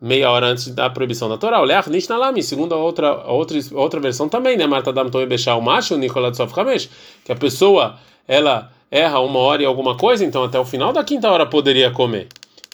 Meia 0.00 0.30
hora 0.30 0.46
antes 0.46 0.68
da 0.68 0.90
proibição 0.90 1.28
da 1.28 1.38
Torá. 1.38 1.60
Olhar 1.60 1.88
Nishnalami, 1.88 2.42
segundo 2.42 2.74
a 2.74 2.76
outra, 2.76 3.08
a 3.08 3.30
outra, 3.30 3.56
a 3.56 3.80
outra 3.80 4.00
versão 4.00 4.28
também, 4.28 4.56
né? 4.56 4.66
Marta 4.66 4.90
Adam 4.90 5.08
Toe 5.08 5.26
Bechar 5.26 5.56
o 5.56 5.62
macho, 5.62 5.96
Nicolat 5.96 6.34
Sof 6.34 6.58
Hamesh, 6.58 6.88
que 7.24 7.30
a 7.30 7.36
pessoa, 7.36 7.96
ela 8.26 8.72
erra 8.90 9.20
uma 9.20 9.38
hora 9.38 9.62
e 9.62 9.64
alguma 9.64 9.96
coisa, 9.96 10.24
então 10.24 10.42
até 10.42 10.58
o 10.58 10.64
final 10.64 10.92
da 10.92 11.04
quinta 11.04 11.30
hora 11.30 11.46
poderia 11.46 11.90
comer. 11.92 12.26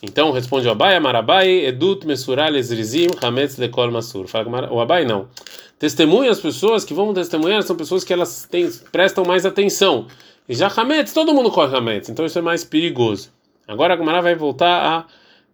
Então 0.02 0.30
responde 0.30 0.68
o 0.68 0.70
Abai, 0.70 0.94
Amarabai, 0.94 1.48
Edut 1.66 2.06
Mesural 2.06 2.54
Ezrizim, 2.54 3.08
Hametz 3.20 3.56
Lekol 3.56 3.90
Masur. 3.90 4.26
O 4.70 4.80
Abai 4.80 5.04
não. 5.04 5.28
Testemunha 5.78 6.30
as 6.30 6.40
pessoas 6.40 6.84
que 6.84 6.94
vão 6.94 7.12
testemunhar 7.12 7.62
são 7.62 7.76
pessoas 7.76 8.04
que 8.04 8.12
elas 8.12 8.46
têm, 8.48 8.70
prestam 8.92 9.24
mais 9.24 9.44
atenção. 9.44 10.06
E 10.48 10.54
já 10.54 10.68
Hametz, 10.68 11.12
todo 11.12 11.34
mundo 11.34 11.50
corre 11.50 11.76
Hametz, 11.76 12.08
então 12.08 12.24
isso 12.24 12.38
é 12.38 12.42
mais 12.42 12.64
perigoso. 12.64 13.30
Agora 13.66 13.94
a 13.94 13.96
Gumara 13.96 14.22
vai 14.22 14.34
voltar 14.34 14.86
a 14.86 15.06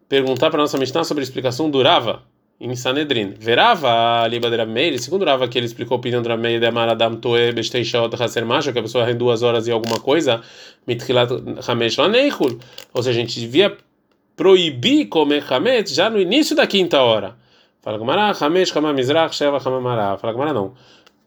perguntar 0.09 0.51
para 0.51 0.61
a 0.61 0.65
nossa 0.65 0.79
Mishnah 0.79 1.05
sobre 1.05 1.23
a 1.23 1.25
explicação 1.25 1.71
do 1.71 1.83
Rava 1.83 2.23
em 2.61 2.75
Sanedrin. 2.77 3.35
Verava 3.39 4.23
a 4.23 4.29
Liba 4.29 4.49
de 4.49 4.57
Rameir, 4.57 4.99
segundo 5.01 5.25
Rava 5.25 5.49
que 5.49 5.59
ele 5.59 5.67
explicou 5.67 5.97
a 5.97 5.99
opinião 5.99 6.23
do 6.23 6.29
Rameir 6.29 6.61
de 6.61 6.67
Amaradam 6.67 7.17
Toe 7.17 7.53
Bestei 7.53 7.85
Shaot 7.85 8.15
Haser 8.23 8.47
Macho, 8.47 8.73
que 8.73 8.79
a 8.79 8.83
pessoa 8.83 9.11
em 9.11 9.17
duas 9.17 9.43
horas 9.43 9.67
e 9.67 9.73
alguma 9.73 9.99
coisa, 9.99 10.43
Mitchilat 10.87 11.31
Hamesh 11.67 11.97
Laneichul. 11.97 12.59
Ou 12.93 13.03
seja, 13.03 13.19
a 13.19 13.21
gente 13.21 13.41
devia 13.41 13.77
proibir 14.37 15.07
comer 15.07 15.45
hametz 15.51 15.95
já 15.95 16.11
no 16.11 16.21
início 16.21 16.55
da 16.55 16.67
quinta 16.67 17.01
hora. 17.01 17.37
Fala 17.83 17.99
Gamara, 17.99 18.33
hametz, 18.41 18.75
hamam 18.75 18.95
mizrach, 18.95 19.35
sheva, 19.35 19.59
hamam 19.59 19.81
mará. 19.81 20.17
Fala 20.17 20.33
Gamara, 20.33 20.53
não. 20.53 20.75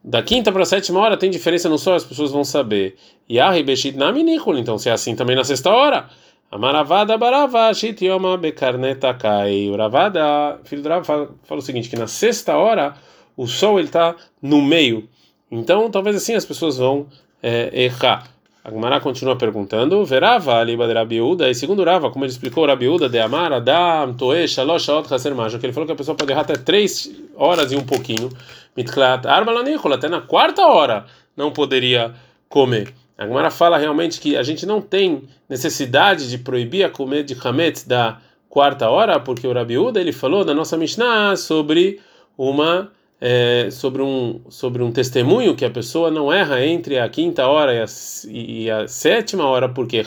Da 0.03 0.23
quinta 0.23 0.51
para 0.51 0.63
a 0.63 0.65
sétima 0.65 0.99
hora 1.01 1.17
tem 1.17 1.29
diferença 1.29 1.67
no 1.67 1.77
sol, 1.77 1.95
as 1.95 2.05
pessoas 2.05 2.31
vão 2.31 2.43
saber. 2.43 2.95
Yahi 3.29 3.63
beshit 3.63 3.97
naminikul, 3.97 4.57
então 4.57 4.77
se 4.77 4.89
é 4.89 4.93
assim 4.93 5.15
também 5.15 5.35
na 5.35 5.43
sexta 5.43 5.69
hora. 5.69 6.09
Amaravada 6.49 7.17
barava 7.17 7.73
shit 7.73 8.05
yoma 8.05 8.37
bekarneta 8.37 9.13
kai. 9.13 9.69
O 9.69 9.75
Ravada, 9.75 10.61
filho 10.63 10.81
do 10.81 10.87
Rav, 10.87 11.03
fala, 11.05 11.29
fala 11.43 11.59
o 11.59 11.61
seguinte, 11.61 11.89
que 11.89 11.97
na 11.97 12.07
sexta 12.07 12.55
hora 12.55 12.95
o 13.35 13.45
sol 13.47 13.79
ele 13.79 13.89
está 13.89 14.15
no 14.41 14.61
meio. 14.61 15.09
Então 15.51 15.91
talvez 15.91 16.15
assim 16.15 16.35
as 16.35 16.45
pessoas 16.45 16.77
vão 16.77 17.07
é, 17.43 17.69
errar. 17.83 18.29
A 18.67 18.69
Gemara 18.69 18.99
continua 18.99 19.37
perguntando, 19.37 20.03
verava 20.03 20.55
ali 20.55 20.75
de 20.75 20.93
Rabiuda, 20.93 21.49
e 21.49 21.55
segundo 21.55 21.85
Rava, 21.85 22.11
como 22.11 22.25
ele 22.25 22.33
explicou 22.33 22.65
Rabiuda 22.65 23.07
de 23.07 23.17
Amar, 23.17 23.53
Adam, 23.53 24.13
Toe, 24.13 24.45
Shalosh, 24.45 24.83
Shaot, 24.83 25.13
Haser 25.13 25.33
Majo, 25.33 25.57
que 25.57 25.65
ele 25.65 25.71
falou 25.71 25.87
que 25.87 25.93
a 25.93 25.95
pessoa 25.95 26.17
pode 26.17 26.33
errar 26.33 26.41
até 26.41 26.57
três 26.57 27.09
horas 27.37 27.71
e 27.71 27.77
um 27.77 27.85
pouquinho, 27.85 28.29
Mitklat, 28.75 29.25
Arba 29.25 29.53
até 29.93 30.09
na 30.09 30.19
quarta 30.19 30.67
hora 30.67 31.05
não 31.33 31.49
poderia 31.49 32.13
comer. 32.49 32.93
A 33.17 33.25
Gemara 33.25 33.49
fala 33.49 33.77
realmente 33.77 34.19
que 34.19 34.35
a 34.35 34.43
gente 34.43 34.65
não 34.65 34.81
tem 34.81 35.23
necessidade 35.47 36.29
de 36.29 36.37
proibir 36.37 36.83
a 36.83 36.89
comer 36.89 37.23
de 37.23 37.37
Hametz 37.41 37.85
da 37.85 38.17
quarta 38.49 38.89
hora, 38.89 39.17
porque 39.17 39.47
o 39.47 39.53
Rabiuda 39.53 40.01
ele 40.01 40.11
falou 40.11 40.43
na 40.43 40.53
nossa 40.53 40.75
Mishnah 40.75 41.37
sobre 41.37 42.01
uma 42.37 42.91
é, 43.19 43.69
sobre 43.71 44.01
um 44.01 44.41
sobre 44.49 44.83
um 44.83 44.91
testemunho 44.91 45.55
que 45.55 45.65
a 45.65 45.69
pessoa 45.69 46.11
não 46.11 46.31
erra 46.31 46.63
entre 46.63 46.99
a 46.99 47.09
quinta 47.09 47.47
hora 47.47 47.73
e 47.73 47.81
a, 47.81 47.85
e 48.29 48.69
a 48.71 48.87
sétima 48.87 49.45
hora 49.45 49.67
porque 49.67 50.03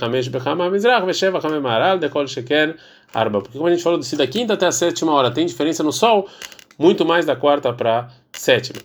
Arba. 3.12 3.40
Porque 3.40 3.59
como 3.59 3.69
a 3.69 3.71
gente 3.73 3.83
falou 3.83 4.00
se 4.02 4.17
da 4.17 4.26
quinta 4.26 4.55
até 4.55 4.67
a 4.67 4.73
sétima 4.73 5.12
hora 5.12 5.31
tem 5.31 5.45
diferença 5.45 5.83
no 5.83 5.93
sol 5.93 6.29
muito 6.79 7.05
mais 7.05 7.26
da 7.26 7.35
quarta 7.35 7.73
para 7.73 8.09
sétima. 8.33 8.81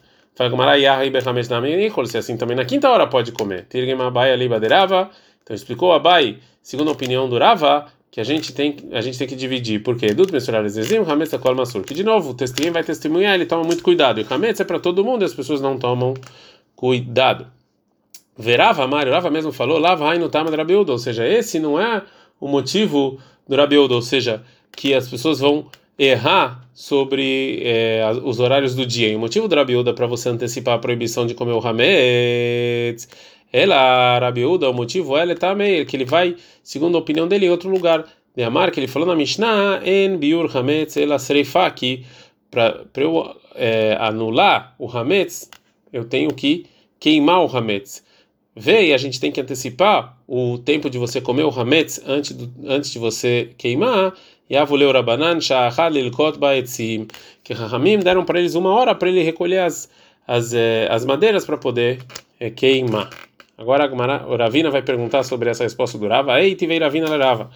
Se 2.08 2.18
assim 2.18 2.36
também 2.36 2.58
na 2.58 2.66
quinta 2.66 2.90
hora 2.90 3.08
pode 3.08 3.32
comer. 3.32 3.68
Então 3.70 5.56
explicou 5.56 5.94
Abai 5.94 6.40
segundo 6.64 6.90
a 6.90 6.94
opinião 6.94 7.30
do 7.30 7.38
Rava 7.38 7.86
que 8.16 8.22
a 8.22 8.24
gente 8.24 8.54
tem 8.54 8.78
a 8.94 9.02
gente 9.02 9.18
tem 9.18 9.28
que 9.28 9.36
dividir, 9.36 9.84
porque 9.84 10.14
Dut 10.14 10.32
Mesurar 10.32 10.64
Ezezim, 10.64 11.00
Hametz 11.00 11.34
Akol 11.34 11.54
Masur, 11.54 11.84
que 11.84 11.94
de 11.94 12.02
novo, 12.02 12.30
o 12.30 12.34
testemunho 12.34 12.72
vai 12.72 12.82
testemunhar, 12.82 13.36
ele 13.36 13.46
toma 13.46 13.66
muito 13.66 13.84
cuidado, 13.84 14.22
e 14.22 14.24
o 14.24 14.28
Hametz 14.34 14.62
é 14.62 14.64
para 14.64 14.80
todo 14.80 15.04
mundo 15.04 15.24
e 15.24 15.26
as 15.26 15.34
pessoas 15.34 15.60
não 15.60 15.78
tomam 15.78 16.14
cuidado. 16.78 17.46
Verava, 18.38 18.88
Mário, 18.88 19.12
Rava 19.12 19.30
mesmo 19.30 19.52
falou, 19.52 19.78
Lava 19.78 20.10
Hainu 20.10 20.30
Tama 20.30 20.50
Rabiuda, 20.50 20.94
ou 20.94 20.98
seja, 20.98 21.28
esse 21.28 21.60
não 21.60 21.78
é 21.78 22.04
o 22.40 22.48
motivo 22.48 23.20
do 23.46 23.54
Rabiuda, 23.54 23.96
ou 23.96 24.02
seja, 24.02 24.42
que 24.72 24.94
as 24.94 25.10
pessoas 25.10 25.40
vão 25.40 25.66
errar 26.00 26.66
sobre 26.74 27.60
é, 27.64 28.02
os 28.24 28.40
horários 28.40 28.76
do 28.76 28.86
dia. 28.86 29.10
E 29.10 29.16
o 29.18 29.20
motivo 29.20 29.50
do 29.50 29.56
Rabiuda 29.56 29.94
para 29.94 30.08
você 30.08 30.30
antecipar 30.30 30.76
a 30.76 30.80
proibição 30.80 31.26
de 31.26 31.34
comer 31.34 31.52
o 31.52 31.60
Hametz 31.60 33.10
ela, 33.58 34.20
Rabiúda, 34.20 34.70
o 34.70 34.74
motivo 34.74 35.16
ela 35.16 35.32
está 35.32 35.56
meio 35.56 35.86
que 35.86 35.96
ele 35.96 36.04
vai, 36.04 36.36
segundo 36.62 36.98
a 36.98 37.00
opinião 37.00 37.26
dele, 37.26 37.46
em 37.46 37.50
outro 37.50 37.70
lugar. 37.70 38.06
De 38.36 38.44
Amar, 38.44 38.70
que 38.70 38.82
ele 38.82 38.88
falou 38.88 39.08
na 39.08 39.16
Mishnah, 39.16 39.80
en 39.86 40.18
biur 40.18 40.52
hametz 40.54 40.98
ela 40.98 41.18
sereifa, 41.18 41.72
que 41.72 42.06
para 42.52 42.86
eu 42.98 43.34
é, 43.56 43.96
anular 43.98 44.76
o 44.78 44.90
hametz, 44.90 45.50
eu 45.94 46.04
tenho 46.04 46.34
que 46.34 46.66
queimar 47.00 47.46
o 47.46 47.58
hametz. 47.58 48.04
Vê, 48.54 48.88
e 48.88 48.94
a 48.94 48.98
gente 48.98 49.22
tem 49.22 49.32
que 49.32 49.40
antecipar 49.40 50.18
o 50.28 50.58
tempo 50.58 50.90
de 50.90 50.98
você 50.98 51.22
comer 51.22 51.46
o 51.46 51.50
hametz 51.50 52.02
antes, 52.06 52.34
do, 52.34 52.52
antes 52.68 52.92
de 52.92 53.00
você 53.00 53.52
queimar. 53.58 54.14
Yavuleu 54.52 54.92
Rabanan, 54.92 55.40
Shahad 55.40 55.94
Lilkot 55.94 56.38
Baetzim, 56.38 57.08
que 57.42 57.54
Rahamim 57.54 58.00
deram 58.00 58.26
para 58.26 58.38
eles 58.38 58.54
uma 58.54 58.72
hora 58.72 58.94
para 58.94 59.08
ele 59.08 59.24
recolher 59.24 59.60
as, 59.60 59.90
as, 60.28 60.54
eh, 60.54 60.90
as 60.92 61.06
madeiras 61.06 61.46
para 61.46 61.58
poder 61.58 62.00
eh, 62.38 62.50
queimar. 62.50 63.10
Agora 63.58 63.90
o 64.28 64.36
Ravina 64.36 64.70
vai 64.70 64.82
perguntar 64.82 65.24
sobre 65.24 65.50
essa 65.50 65.64
resposta 65.64 65.98
do 65.98 66.08
Rava. 66.08 66.42
Ei, 66.42 66.56
tivei 66.56 66.78
Ravina 66.78 67.08
Rava. 67.18 67.50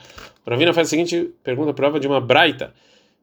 O 0.46 0.50
Ravina 0.50 0.74
faz 0.74 0.88
a 0.88 0.90
seguinte 0.90 1.32
pergunta 1.44 1.74
prova 1.74 2.00
de 2.00 2.08
uma 2.08 2.22
braita, 2.22 2.74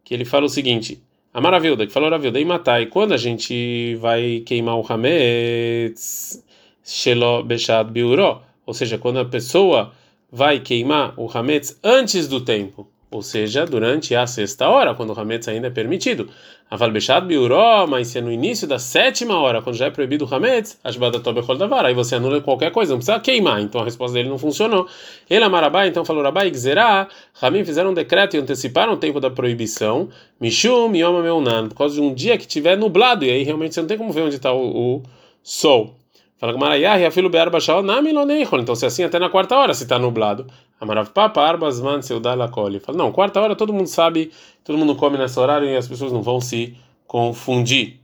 que 0.05 0.13
ele 0.13 0.25
fala 0.25 0.45
o 0.45 0.49
seguinte: 0.49 1.03
A 1.33 1.41
maravilha, 1.41 1.87
que 1.87 1.93
falou 1.93 2.11
Ravilda, 2.11 2.39
e 2.39 2.45
matai, 2.45 2.87
quando 2.87 3.13
a 3.13 3.17
gente 3.17 3.95
vai 3.97 4.43
queimar 4.45 4.77
o 4.77 4.85
Hametz 4.87 6.45
Shelo 6.85 7.43
Bechad 7.43 7.91
Biuró, 7.91 8.43
ou 8.65 8.75
seja, 8.75 8.99
quando 8.99 9.21
a 9.21 9.25
pessoa 9.25 9.93
vai 10.31 10.61
queimar 10.61 11.15
o 11.17 11.31
Hametz 11.33 11.79
antes 11.83 12.29
do 12.29 12.41
tempo 12.41 12.89
ou 13.11 13.23
seja, 13.23 13.65
durante 13.65 14.15
a 14.15 14.27
sexta 14.27 14.69
hora, 14.69 14.95
quando 14.95 15.13
o 15.13 15.21
Hametz 15.21 15.47
ainda 15.49 15.69
é 15.69 15.71
permitido. 15.71 16.29
Aval 16.69 16.91
Bechad 16.91 17.25
Biuró, 17.25 17.87
mas 17.87 18.09
se 18.09 18.19
é 18.19 18.21
no 18.21 18.33
início 18.33 18.67
da 18.67 18.79
sétima 18.79 19.39
hora, 19.39 19.63
quando 19.63 19.77
já 19.77 19.87
é 19.87 19.91
proibido 19.91 20.25
o 20.25 20.35
Hametz, 20.35 20.79
Ashbada 20.83 21.21
Tobechol 21.21 21.57
Davar, 21.57 21.87
aí 21.87 21.95
você 21.95 22.17
anula 22.17 22.41
qualquer 22.41 22.73
coisa, 22.73 22.93
não 22.93 22.99
precisa 22.99 23.21
queimar. 23.21 23.61
Então 23.61 23.81
a 23.81 23.85
resposta 23.85 24.15
dele 24.15 24.29
não 24.29 24.37
funcionou. 24.37 24.89
Ele, 25.31 25.45
Amarabai, 25.45 25.87
então 25.89 26.05
falou 26.05 26.23
Rabai, 26.25 26.51
Gzerá, 26.51 27.07
Ramim 27.35 27.65
fizeram 27.65 27.91
um 27.91 27.95
decreto 27.95 28.37
e 28.37 28.41
anteciparam 28.41 28.95
o 28.95 28.97
tempo 28.97 29.21
da 29.21 29.31
proibição, 29.31 30.09
Mishum 30.41 30.93
Yoma 30.95 31.23
Meunan, 31.23 31.69
por 31.69 31.77
causa 31.77 31.95
de 31.95 32.01
um 32.01 32.13
dia 32.13 32.37
que 32.37 32.47
tiver 32.47 32.77
nublado, 32.77 33.25
e 33.25 33.31
aí 33.31 33.45
realmente 33.45 33.75
você 33.75 33.81
não 33.81 33.89
tem 33.89 33.97
como 33.97 34.13
ver 34.13 34.23
onde 34.23 34.35
está 34.35 34.53
o, 34.53 34.97
o 34.97 35.03
sol. 35.43 35.95
Fala 36.39 36.53
com 36.53 36.59
Marayah, 36.59 37.07
afilo 37.07 37.31
be'ar 37.31 37.49
bashal 37.49 37.83
namiloneichol. 37.83 38.61
Então, 38.61 38.75
se 38.75 38.85
é 38.85 38.89
assim, 38.89 39.05
até 39.05 39.19
na 39.19 39.31
quarta 39.31 39.57
hora, 39.57 39.73
se 39.73 39.85
está 39.85 39.99
nublado. 39.99 40.47
Amarav 40.81 41.11
papa 41.11 41.41
arbas 41.41 41.81
man 41.81 42.03
seudala 42.03 42.49
coli. 42.49 42.81
Fala, 42.81 42.99
não, 42.99 43.13
quarta 43.13 43.41
hora 43.41 43.57
todo 43.57 43.73
mundo 43.73 43.87
sabe, 43.87 44.31
todo 44.63 44.77
mundo 44.77 44.95
come 44.95 45.17
nesse 45.17 45.39
horário 45.39 45.69
e 45.69 45.77
as 45.77 45.89
pessoas 45.89 46.13
não 46.13 46.23
vão 46.23 46.41
se 46.41 46.77
confundir. 47.07 48.01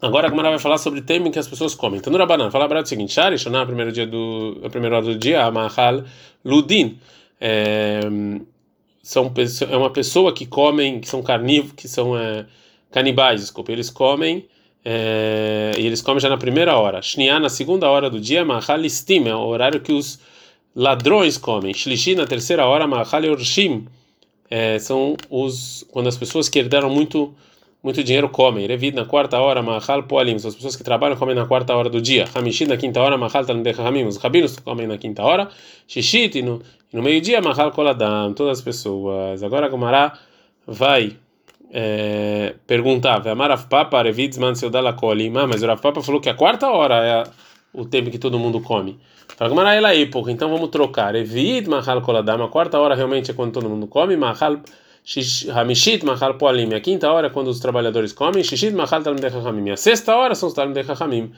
Agora 0.00 0.28
a 0.28 0.30
Gamara 0.30 0.50
vai 0.50 0.60
falar 0.60 0.78
sobre 0.78 1.00
o 1.00 1.02
tempo 1.02 1.26
em 1.26 1.30
que 1.32 1.40
as 1.40 1.48
pessoas 1.48 1.74
comem. 1.74 2.00
No 2.06 2.16
Rabanan, 2.18 2.52
fala 2.52 2.68
para 2.68 2.82
o 2.82 2.86
seguinte: 2.86 3.12
Shari, 3.12 3.36
Shoná, 3.36 3.66
primeiro 3.66 3.90
dia 3.90 4.06
do, 4.06 4.60
a 4.62 4.70
primeira 4.70 4.96
hora 4.96 5.04
do 5.06 5.18
dia, 5.18 5.44
Amahal 5.44 6.04
Ludin. 6.44 6.98
É, 7.40 8.00
são, 9.02 9.32
é 9.70 9.76
uma 9.76 9.90
pessoa 9.90 10.32
que 10.32 10.46
comem, 10.46 11.00
que 11.00 11.08
são 11.08 11.22
carnívoros, 11.22 11.72
que 11.72 11.88
são 11.88 12.16
é, 12.16 12.46
canibais, 12.90 13.40
desculpa, 13.40 13.72
eles 13.72 13.90
comem 13.90 14.46
é, 14.84 15.72
e 15.78 15.86
eles 15.86 16.00
comem 16.02 16.20
já 16.20 16.28
na 16.28 16.36
primeira 16.36 16.76
hora. 16.76 17.00
Shniá, 17.02 17.40
na 17.40 17.48
segunda 17.48 17.88
hora 17.88 18.08
do 18.08 18.20
dia, 18.20 18.44
Mahalistim, 18.44 19.26
é 19.26 19.34
o 19.34 19.46
horário 19.46 19.80
que 19.80 19.92
os 19.92 20.20
ladrões 20.78 21.36
comem. 21.36 21.74
Shlishi 21.74 22.14
na 22.14 22.24
terceira 22.24 22.64
hora, 22.64 22.86
Mahal 22.86 23.24
Yorshim, 23.24 23.86
é, 24.48 24.78
são 24.78 25.16
os 25.28 25.84
quando 25.90 26.06
as 26.06 26.16
pessoas 26.16 26.48
que 26.48 26.60
herdaram 26.60 26.88
muito 26.88 27.34
muito 27.82 28.02
dinheiro 28.02 28.28
comem. 28.28 28.66
Revid 28.66 28.94
na 28.94 29.04
quarta 29.04 29.40
hora, 29.40 29.60
Mahal 29.62 30.04
Poalim, 30.04 30.38
são 30.38 30.48
as 30.48 30.54
pessoas 30.54 30.76
que 30.76 30.84
trabalham 30.84 31.16
comem 31.16 31.34
na 31.34 31.46
quarta 31.46 31.74
hora 31.74 31.88
do 31.88 32.00
dia. 32.00 32.26
Hamishi 32.32 32.64
na 32.64 32.76
quinta 32.76 33.00
hora, 33.00 33.18
Mahal 33.18 33.44
Talmudei 33.44 33.74
Hamim, 33.76 34.04
os 34.04 34.16
rabinos 34.16 34.56
comem 34.58 34.86
na 34.86 34.96
quinta 34.98 35.22
hora. 35.22 35.48
Shishit 35.86 36.42
no, 36.42 36.62
no 36.92 37.02
meio-dia, 37.02 37.40
Mahal 37.40 37.72
Koladam, 37.72 38.32
todas 38.34 38.58
as 38.58 38.64
pessoas. 38.64 39.42
Agora 39.42 39.66
a 39.66 39.68
Gomara 39.68 40.12
vai 40.66 41.16
é, 41.72 42.54
perguntar, 42.66 43.26
Amarav 43.26 43.66
Papa, 43.68 44.02
Revid 44.02 44.34
Zman 44.34 44.54
Seudala 44.54 44.92
Kolim, 44.92 45.32
ah, 45.36 45.46
mas 45.46 45.62
o 45.62 45.66
Rav 45.66 45.80
Papa 45.80 46.02
falou 46.02 46.20
que 46.20 46.28
a 46.28 46.34
quarta 46.34 46.68
hora 46.68 47.06
é 47.06 47.47
o 47.72 47.84
tempo 47.84 48.10
que 48.10 48.18
todo 48.18 48.38
mundo 48.38 48.60
come. 48.60 48.98
Fala, 49.36 49.48
Gomara 49.50 49.74
ela 49.74 49.88
aí, 49.88 50.06
porra, 50.06 50.32
então 50.32 50.48
vamos 50.50 50.68
trocar. 50.70 51.14
Revid 51.14 51.68
Mahal 51.68 52.00
Koladam, 52.02 52.42
a 52.42 52.48
quarta 52.48 52.78
hora 52.78 52.94
realmente 52.94 53.30
é 53.30 53.34
quando 53.34 53.52
todo 53.52 53.68
mundo 53.68 53.86
come, 53.86 54.16
Mahal 54.16 54.60
Hamishit 55.54 56.04
Mahal 56.04 56.34
Poalim. 56.34 56.74
A 56.74 56.80
quinta 56.80 57.10
hora 57.10 57.28
é 57.28 57.30
quando 57.30 57.48
os 57.48 57.60
trabalhadores 57.60 58.12
comem. 58.12 58.42
Shishit 58.44 58.72
Mahal 58.74 59.02
Talmudei 59.02 59.30
Chachamim. 59.30 59.70
A 59.70 59.76
sexta 59.76 60.14
hora 60.14 60.34
são 60.34 60.48
os 60.48 60.54
Talmudei 60.54 60.84
Chachamim. 60.84 61.32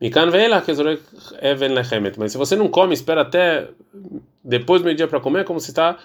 Mikan 0.00 0.30
veila 0.30 0.60
kezorek 0.60 1.00
even 1.40 1.72
lechemet. 1.72 2.18
Mas 2.18 2.32
se 2.32 2.38
você 2.38 2.56
não 2.56 2.68
come, 2.68 2.94
espera 2.94 3.22
até 3.22 3.68
depois 4.42 4.82
do 4.82 4.84
meio-dia 4.84 5.08
para 5.08 5.20
comer, 5.20 5.40
é 5.40 5.44
como 5.44 5.60
se 5.60 5.70
está 5.70 5.96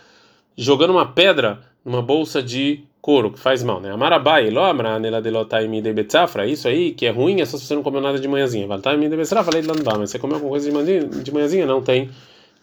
jogando 0.56 0.92
uma 0.92 1.12
pedra 1.12 1.60
numa 1.84 2.02
bolsa 2.02 2.42
de 2.42 2.84
couro, 3.10 3.32
que 3.32 3.40
faz 3.40 3.64
mal, 3.64 3.82
né? 3.82 3.90
Amarabai, 3.92 4.52
lo 4.52 4.62
amra 4.64 5.00
nela 5.00 5.20
de 5.20 5.32
lotaimi 5.32 5.82
de 5.82 5.92
betzafra. 5.94 6.46
Isso 6.46 6.68
aí 6.68 6.92
que 6.92 7.08
é 7.08 7.10
ruim 7.10 7.42
é 7.42 7.46
só 7.46 7.58
se 7.58 7.66
você 7.66 7.74
não 7.74 7.82
comeu 7.82 8.00
nada 8.00 8.20
de 8.20 8.28
manhãzinha. 8.28 8.68
Valtaimi 8.68 9.10
de 9.10 9.18
betzafra, 9.18 9.46
falei 9.46 9.64
de 9.64 9.68
landá, 9.68 9.98
mas 9.98 10.12
você 10.12 10.20
comeu 10.20 10.36
alguma 10.36 10.52
coisa 10.52 10.70
de 10.70 11.32
manhãzinha, 11.32 11.66
não 11.66 11.82
tem 11.82 12.12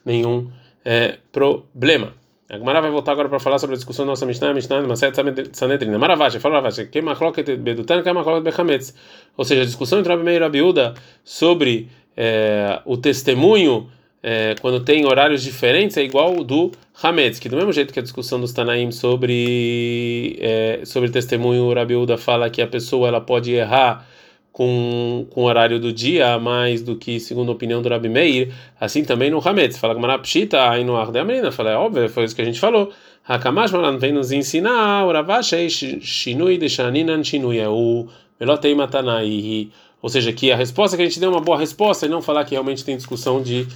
nenhum 0.05 0.49
é, 0.85 1.19
problema. 1.33 2.15
A 2.49 2.59
Gemara 2.59 2.81
vai 2.81 2.93
voltar 2.93 3.11
agora 3.11 3.29
para 3.29 3.41
falar 3.41 3.59
sobre 3.59 3.75
a 3.75 3.77
discussão 3.77 4.07
da 4.07 4.13
nossa 4.13 4.25
Mishnah, 4.25 4.55
Mishnah, 4.55 4.81
Maset 4.83 5.17
Sanedrina. 5.53 5.99
Maravash, 5.99 6.37
fala 6.37 6.61
Ravash, 6.61 6.87
que 6.93 7.03
machloket 7.03 7.57
bedutan, 7.57 8.05
que 8.05 8.13
machloket 8.13 8.45
bechametz. 8.45 8.95
Ou 9.37 9.45
seja, 9.45 9.63
a 9.63 9.65
discussão 9.65 9.99
entre 9.99 10.13
Rabi 10.13 10.23
Meir 10.23 10.37
e 10.37 10.45
Rabiúda 10.45 10.95
sobre 11.25 11.89
é, 12.17 12.81
o 12.85 12.97
testemunho 12.97 13.89
é, 14.29 14.57
quando 14.61 14.81
tem 14.81 15.07
horários 15.07 15.41
diferentes 15.41 15.97
é 15.97 16.03
igual 16.03 16.43
do 16.43 16.73
Hametz, 17.01 17.39
que 17.39 17.49
do 17.49 17.55
mesmo 17.55 17.73
jeito 17.73 17.93
que 17.93 18.01
a 18.01 18.03
discussão 18.03 18.41
dos 18.41 18.53
Tanaim 18.53 18.91
sobre 18.91 20.37
é, 20.41 20.81
sobre 20.85 21.09
testemunho, 21.11 21.73
Rabiúda 21.73 22.19
fala 22.19 22.51
que 22.51 22.61
a 22.61 22.67
pessoa 22.67 23.07
ela 23.07 23.21
pode 23.21 23.53
errar 23.53 24.05
com, 24.51 25.29
com 25.31 25.43
o 25.43 25.45
horário 25.45 25.79
do 25.79 25.93
dia 25.93 26.41
mais 26.41 26.83
do 26.83 26.97
que 26.97 27.21
segundo 27.21 27.51
a 27.51 27.55
opinião 27.55 27.81
do 27.81 27.89
Rabi 27.89 28.09
Meir, 28.09 28.53
assim 28.81 29.05
também 29.05 29.31
no 29.31 29.39
Hametz. 29.39 29.79
Fala 29.79 29.95
que 29.95 30.23
Pshita, 30.23 30.71
aí 30.71 30.83
no 30.83 30.97
Ardeamrina, 30.97 31.53
fala, 31.53 31.71
é 31.71 31.77
óbvio, 31.77 32.09
foi 32.09 32.25
isso 32.25 32.35
que 32.35 32.43
a 32.43 32.45
gente 32.45 32.59
falou. 32.59 32.91
Hakamash 33.29 33.71
Malan 33.71 33.97
vem 33.97 34.13
nos 34.13 34.33
ensinar, 34.33 35.07
o 35.07 35.13
Ravashei 35.13 35.71
Shinui 35.71 36.59
de 36.59 36.69
Shaninan 36.69 37.23
Shinui, 37.23 37.59
é 37.61 37.69
o 37.69 38.09
Melotei 38.41 38.75
Matanai. 38.75 39.71
Ou 40.03 40.09
seja, 40.09 40.33
que 40.33 40.53
a 40.53 40.57
resposta 40.57 40.97
que 40.97 41.03
a 41.03 41.07
gente 41.07 41.19
deu 41.19 41.31
é 41.31 41.33
uma 41.35 41.41
boa 41.41 41.59
resposta 41.59 42.07
e 42.07 42.09
não 42.09 42.23
falar 42.23 42.45
que 42.45 42.53
realmente 42.53 42.85
tem 42.85 42.97
discussão 42.97 43.43
de 43.43 43.67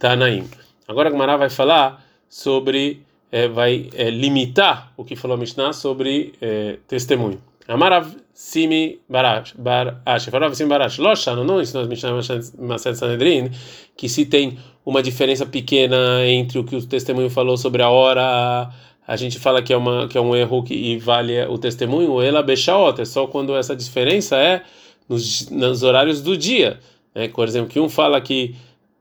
Tanaim. 0.00 0.48
Agora 0.88 1.08
a 1.08 1.12
Gemara 1.12 1.36
vai 1.36 1.50
falar 1.50 2.04
sobre, 2.28 3.02
é, 3.30 3.46
vai 3.46 3.90
é, 3.94 4.10
limitar 4.10 4.92
o 4.96 5.04
que 5.04 5.14
falou 5.14 5.36
a 5.36 5.38
Mishnah 5.38 5.72
sobre 5.72 6.32
é, 6.40 6.78
testemunho. 6.88 7.40
Amarav 7.68 8.16
Simi 8.34 8.98
Barash, 9.08 9.54
Barash, 9.56 10.24
Farav 10.24 10.54
Simi 10.54 10.70
Barash, 10.70 10.98
Loshano, 10.98 11.44
não 11.44 11.60
ensinou 11.60 11.82
as 11.82 11.88
Mishnah 11.88 12.12
Maset 12.58 12.96
Sanedrin, 12.96 13.50
que 13.96 14.08
se 14.08 14.26
tem 14.26 14.58
uma 14.84 15.02
diferença 15.02 15.46
pequena 15.46 16.26
entre 16.26 16.58
o 16.58 16.64
que 16.64 16.74
o 16.74 16.84
testemunho 16.84 17.30
falou 17.30 17.56
sobre 17.56 17.82
a 17.82 17.90
hora, 17.90 18.70
a 19.06 19.16
gente 19.16 19.38
fala 19.38 19.62
que 19.62 19.72
é, 19.72 19.76
uma, 19.76 20.08
que 20.08 20.16
é 20.16 20.20
um 20.20 20.34
erro 20.34 20.62
que, 20.64 20.74
e 20.74 20.98
vale 20.98 21.44
o 21.44 21.58
testemunho, 21.58 22.20
ela 22.22 22.42
Bechaot, 22.42 23.00
é 23.00 23.04
só 23.04 23.26
quando 23.26 23.54
essa 23.54 23.76
diferença 23.76 24.36
é 24.36 24.62
nos, 25.08 25.48
nos 25.50 25.82
horários 25.82 26.22
do 26.22 26.36
dia. 26.36 26.80
Né? 27.14 27.28
Por 27.28 27.46
exemplo, 27.46 27.68
que 27.68 27.78
um 27.78 27.88
fala 27.88 28.20
que 28.20 28.56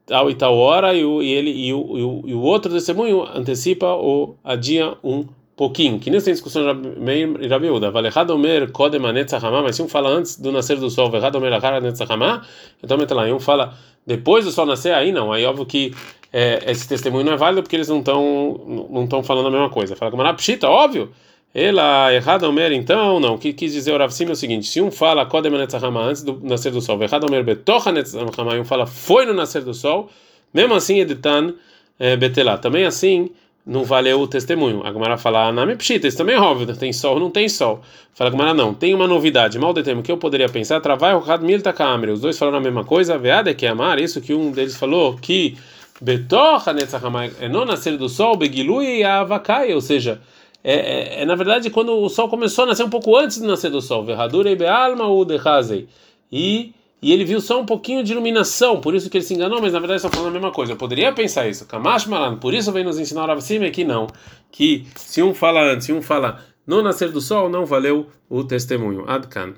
tal 0.10 0.30
e 0.30 0.34
tal 0.34 0.58
hora 0.58 0.94
e, 0.94 1.06
o, 1.06 1.22
e 1.22 1.32
ele 1.32 1.52
e 1.52 1.72
o, 1.72 1.98
e 1.98 2.04
o, 2.04 2.24
e 2.26 2.34
o 2.34 2.42
outro 2.42 2.74
testemunho 2.74 3.24
antecipa 3.34 3.86
ou 3.86 4.38
adia 4.44 4.98
um 5.04 5.26
pouquinho, 5.56 6.00
que 6.00 6.10
nem 6.10 6.20
tem 6.22 6.34
discussão 6.34 6.64
de 6.64 7.48
Rabi 7.48 7.70
Uda, 7.70 7.92
vale 7.92 8.08
errado 8.08 8.32
omer 8.32 8.72
kodem 8.72 9.06
anetzachama, 9.06 9.62
mas 9.62 9.76
se 9.76 9.82
um 9.82 9.90
fala 9.90 10.10
antes 10.10 10.40
do 10.40 10.52
nascer 10.52 10.78
do 10.78 10.90
sol, 10.90 11.14
errado 11.14 11.36
omer 11.36 11.54
achar 11.54 11.74
anetzachama, 11.74 12.42
então 12.82 12.98
mete 12.98 13.14
lá, 13.14 13.28
e 13.28 13.34
um 13.34 13.40
fala 13.40 13.74
depois 14.08 14.46
do 14.46 14.52
sol 14.52 14.66
nascer, 14.66 14.94
aí 14.94 15.12
não, 15.12 15.32
aí 15.32 15.46
óbvio 15.46 15.66
que 15.66 15.94
é, 16.32 16.64
esse 16.72 16.88
testemunho 16.88 17.26
não 17.26 17.34
é 17.34 17.38
válido 17.38 17.62
porque 17.62 17.76
eles 17.76 17.90
não 17.90 18.00
estão 18.00 18.88
não 18.90 19.04
estão 19.04 19.22
falando 19.22 19.48
a 19.48 19.52
mesma 19.52 19.70
coisa. 19.70 19.96
Fala 19.96 20.12
como 20.12 20.34
pshita, 20.36 20.70
óbvio. 20.70 21.12
Ela 21.54 22.14
errado 22.14 22.44
omer 22.44 22.72
então, 22.72 23.20
não, 23.20 23.36
que 23.36 23.54
quis 23.54 23.74
dizer 23.74 23.92
o 23.92 23.98
Rav 23.98 24.12
é 24.12 24.32
o 24.32 24.36
seguinte, 24.36 24.68
se 24.68 24.80
um 24.80 24.92
fala 24.92 25.26
kodem 25.26 25.54
anetzachama 25.54 26.00
antes 26.00 26.22
do 26.22 26.40
nascer 26.44 26.72
do 26.72 26.80
sol, 26.80 27.02
errado 27.02 27.26
omer 27.26 27.44
betocha 27.44 27.90
anetzachama, 27.90 28.56
e 28.56 28.60
um 28.60 28.66
fala 28.66 28.86
foi 28.86 29.26
no 29.26 29.34
nascer 29.34 29.64
do 29.64 29.74
sol, 29.74 30.12
mesmo 30.54 30.76
assim 30.76 31.00
editan 31.00 31.54
é, 32.00 32.16
betelá. 32.16 32.58
Também 32.58 32.86
assim, 32.86 33.32
não 33.66 33.84
valeu 33.84 34.20
o 34.22 34.28
testemunho. 34.28 34.86
A 34.86 34.92
Gamara 34.92 35.18
fala, 35.18 35.48
Anami 35.48 35.76
Pshita, 35.76 36.08
isso 36.08 36.18
também 36.18 36.36
é 36.36 36.40
óbvio, 36.40 36.76
tem 36.76 36.94
sol 36.94 37.16
ou 37.16 37.20
não 37.20 37.32
tem 37.32 37.50
sol. 37.50 37.82
Fala 38.14 38.30
a 38.30 38.32
Gamara, 38.32 38.54
não, 38.54 38.74
tem 38.74 38.94
uma 38.94 39.08
novidade, 39.08 39.58
mal 39.58 39.74
de 39.74 39.82
tempo 39.82 40.04
que 40.04 40.12
eu 40.12 40.18
poderia 40.18 40.50
pensar, 40.50 40.80
Travai 40.82 41.16
o 41.16 41.32
Had 41.32 41.42
Milta 41.42 41.74
Kamre, 41.74 42.12
os 42.12 42.22
dois 42.22 42.38
falaram 42.38 42.60
a 42.60 42.62
mesma 42.62 42.86
coisa, 42.86 43.18
Veade 43.18 43.56
que 43.56 43.66
amar, 43.66 44.00
isso 44.00 44.22
que 44.22 44.36
um 44.36 44.52
deles 44.52 44.78
falou, 44.78 45.18
que 45.18 45.58
Betorra 46.00 46.74
Netzachamai 46.74 47.32
é 47.42 47.50
não 47.50 47.66
nascer 47.66 47.98
do 47.98 48.08
sol, 48.08 48.38
Begilui 48.38 49.00
e 49.00 49.04
Avakai, 49.04 49.74
ou 49.74 49.82
seja, 49.82 50.22
é, 50.64 50.74
é, 50.74 51.22
é, 51.22 51.26
na 51.26 51.36
verdade 51.36 51.70
quando 51.70 51.98
o 51.98 52.10
sol 52.10 52.30
começou 52.30 52.66
a 52.66 52.68
nascer 52.68 52.84
um 52.84 52.90
pouco 52.90 53.16
antes 53.16 53.40
de 53.42 53.48
nascer 53.48 53.72
do 53.72 53.82
sol, 53.82 54.04
Verradura 54.04 54.50
e 54.50 54.56
Bealma 54.56 55.06
ou 55.06 55.24
Dehazei. 55.26 55.88
E 56.32 56.74
e 57.02 57.14
ele 57.14 57.24
viu 57.24 57.40
só 57.40 57.62
um 57.62 57.66
pouquinho 57.66 58.04
de 58.04 58.12
iluminação, 58.12 58.82
por 58.82 58.94
isso 58.94 59.10
que 59.10 59.18
ele 59.18 59.24
se 59.24 59.34
enganou, 59.34 59.62
mas 59.62 59.72
na 59.72 59.80
verdade 59.80 60.04
está 60.04 60.10
falando 60.10 60.32
a 60.32 60.34
mesma 60.34 60.52
coisa. 60.52 60.74
Eu 60.74 60.78
poderia 60.78 61.14
pensar 61.14 61.48
isso. 61.48 61.66
Kamash 61.66 62.06
Malan, 62.08 62.36
por 62.38 62.54
isso 62.54 62.72
vem 62.74 62.84
nos 62.84 63.00
ensinar 63.00 63.30
a 63.30 63.40
cima 63.40 63.70
que 63.70 63.86
não. 63.86 64.08
Que 64.52 64.86
se 64.96 65.24
um 65.24 65.34
fala 65.34 65.62
antes 65.62 65.88
e 65.88 65.94
um 65.94 66.02
fala 66.02 66.44
no 66.68 66.82
nascer 66.82 67.10
do 67.10 67.22
sol, 67.22 67.50
não 67.50 67.66
valeu 67.66 68.08
o 68.30 68.44
testemunho. 68.44 69.06
Adkan. 69.08 69.54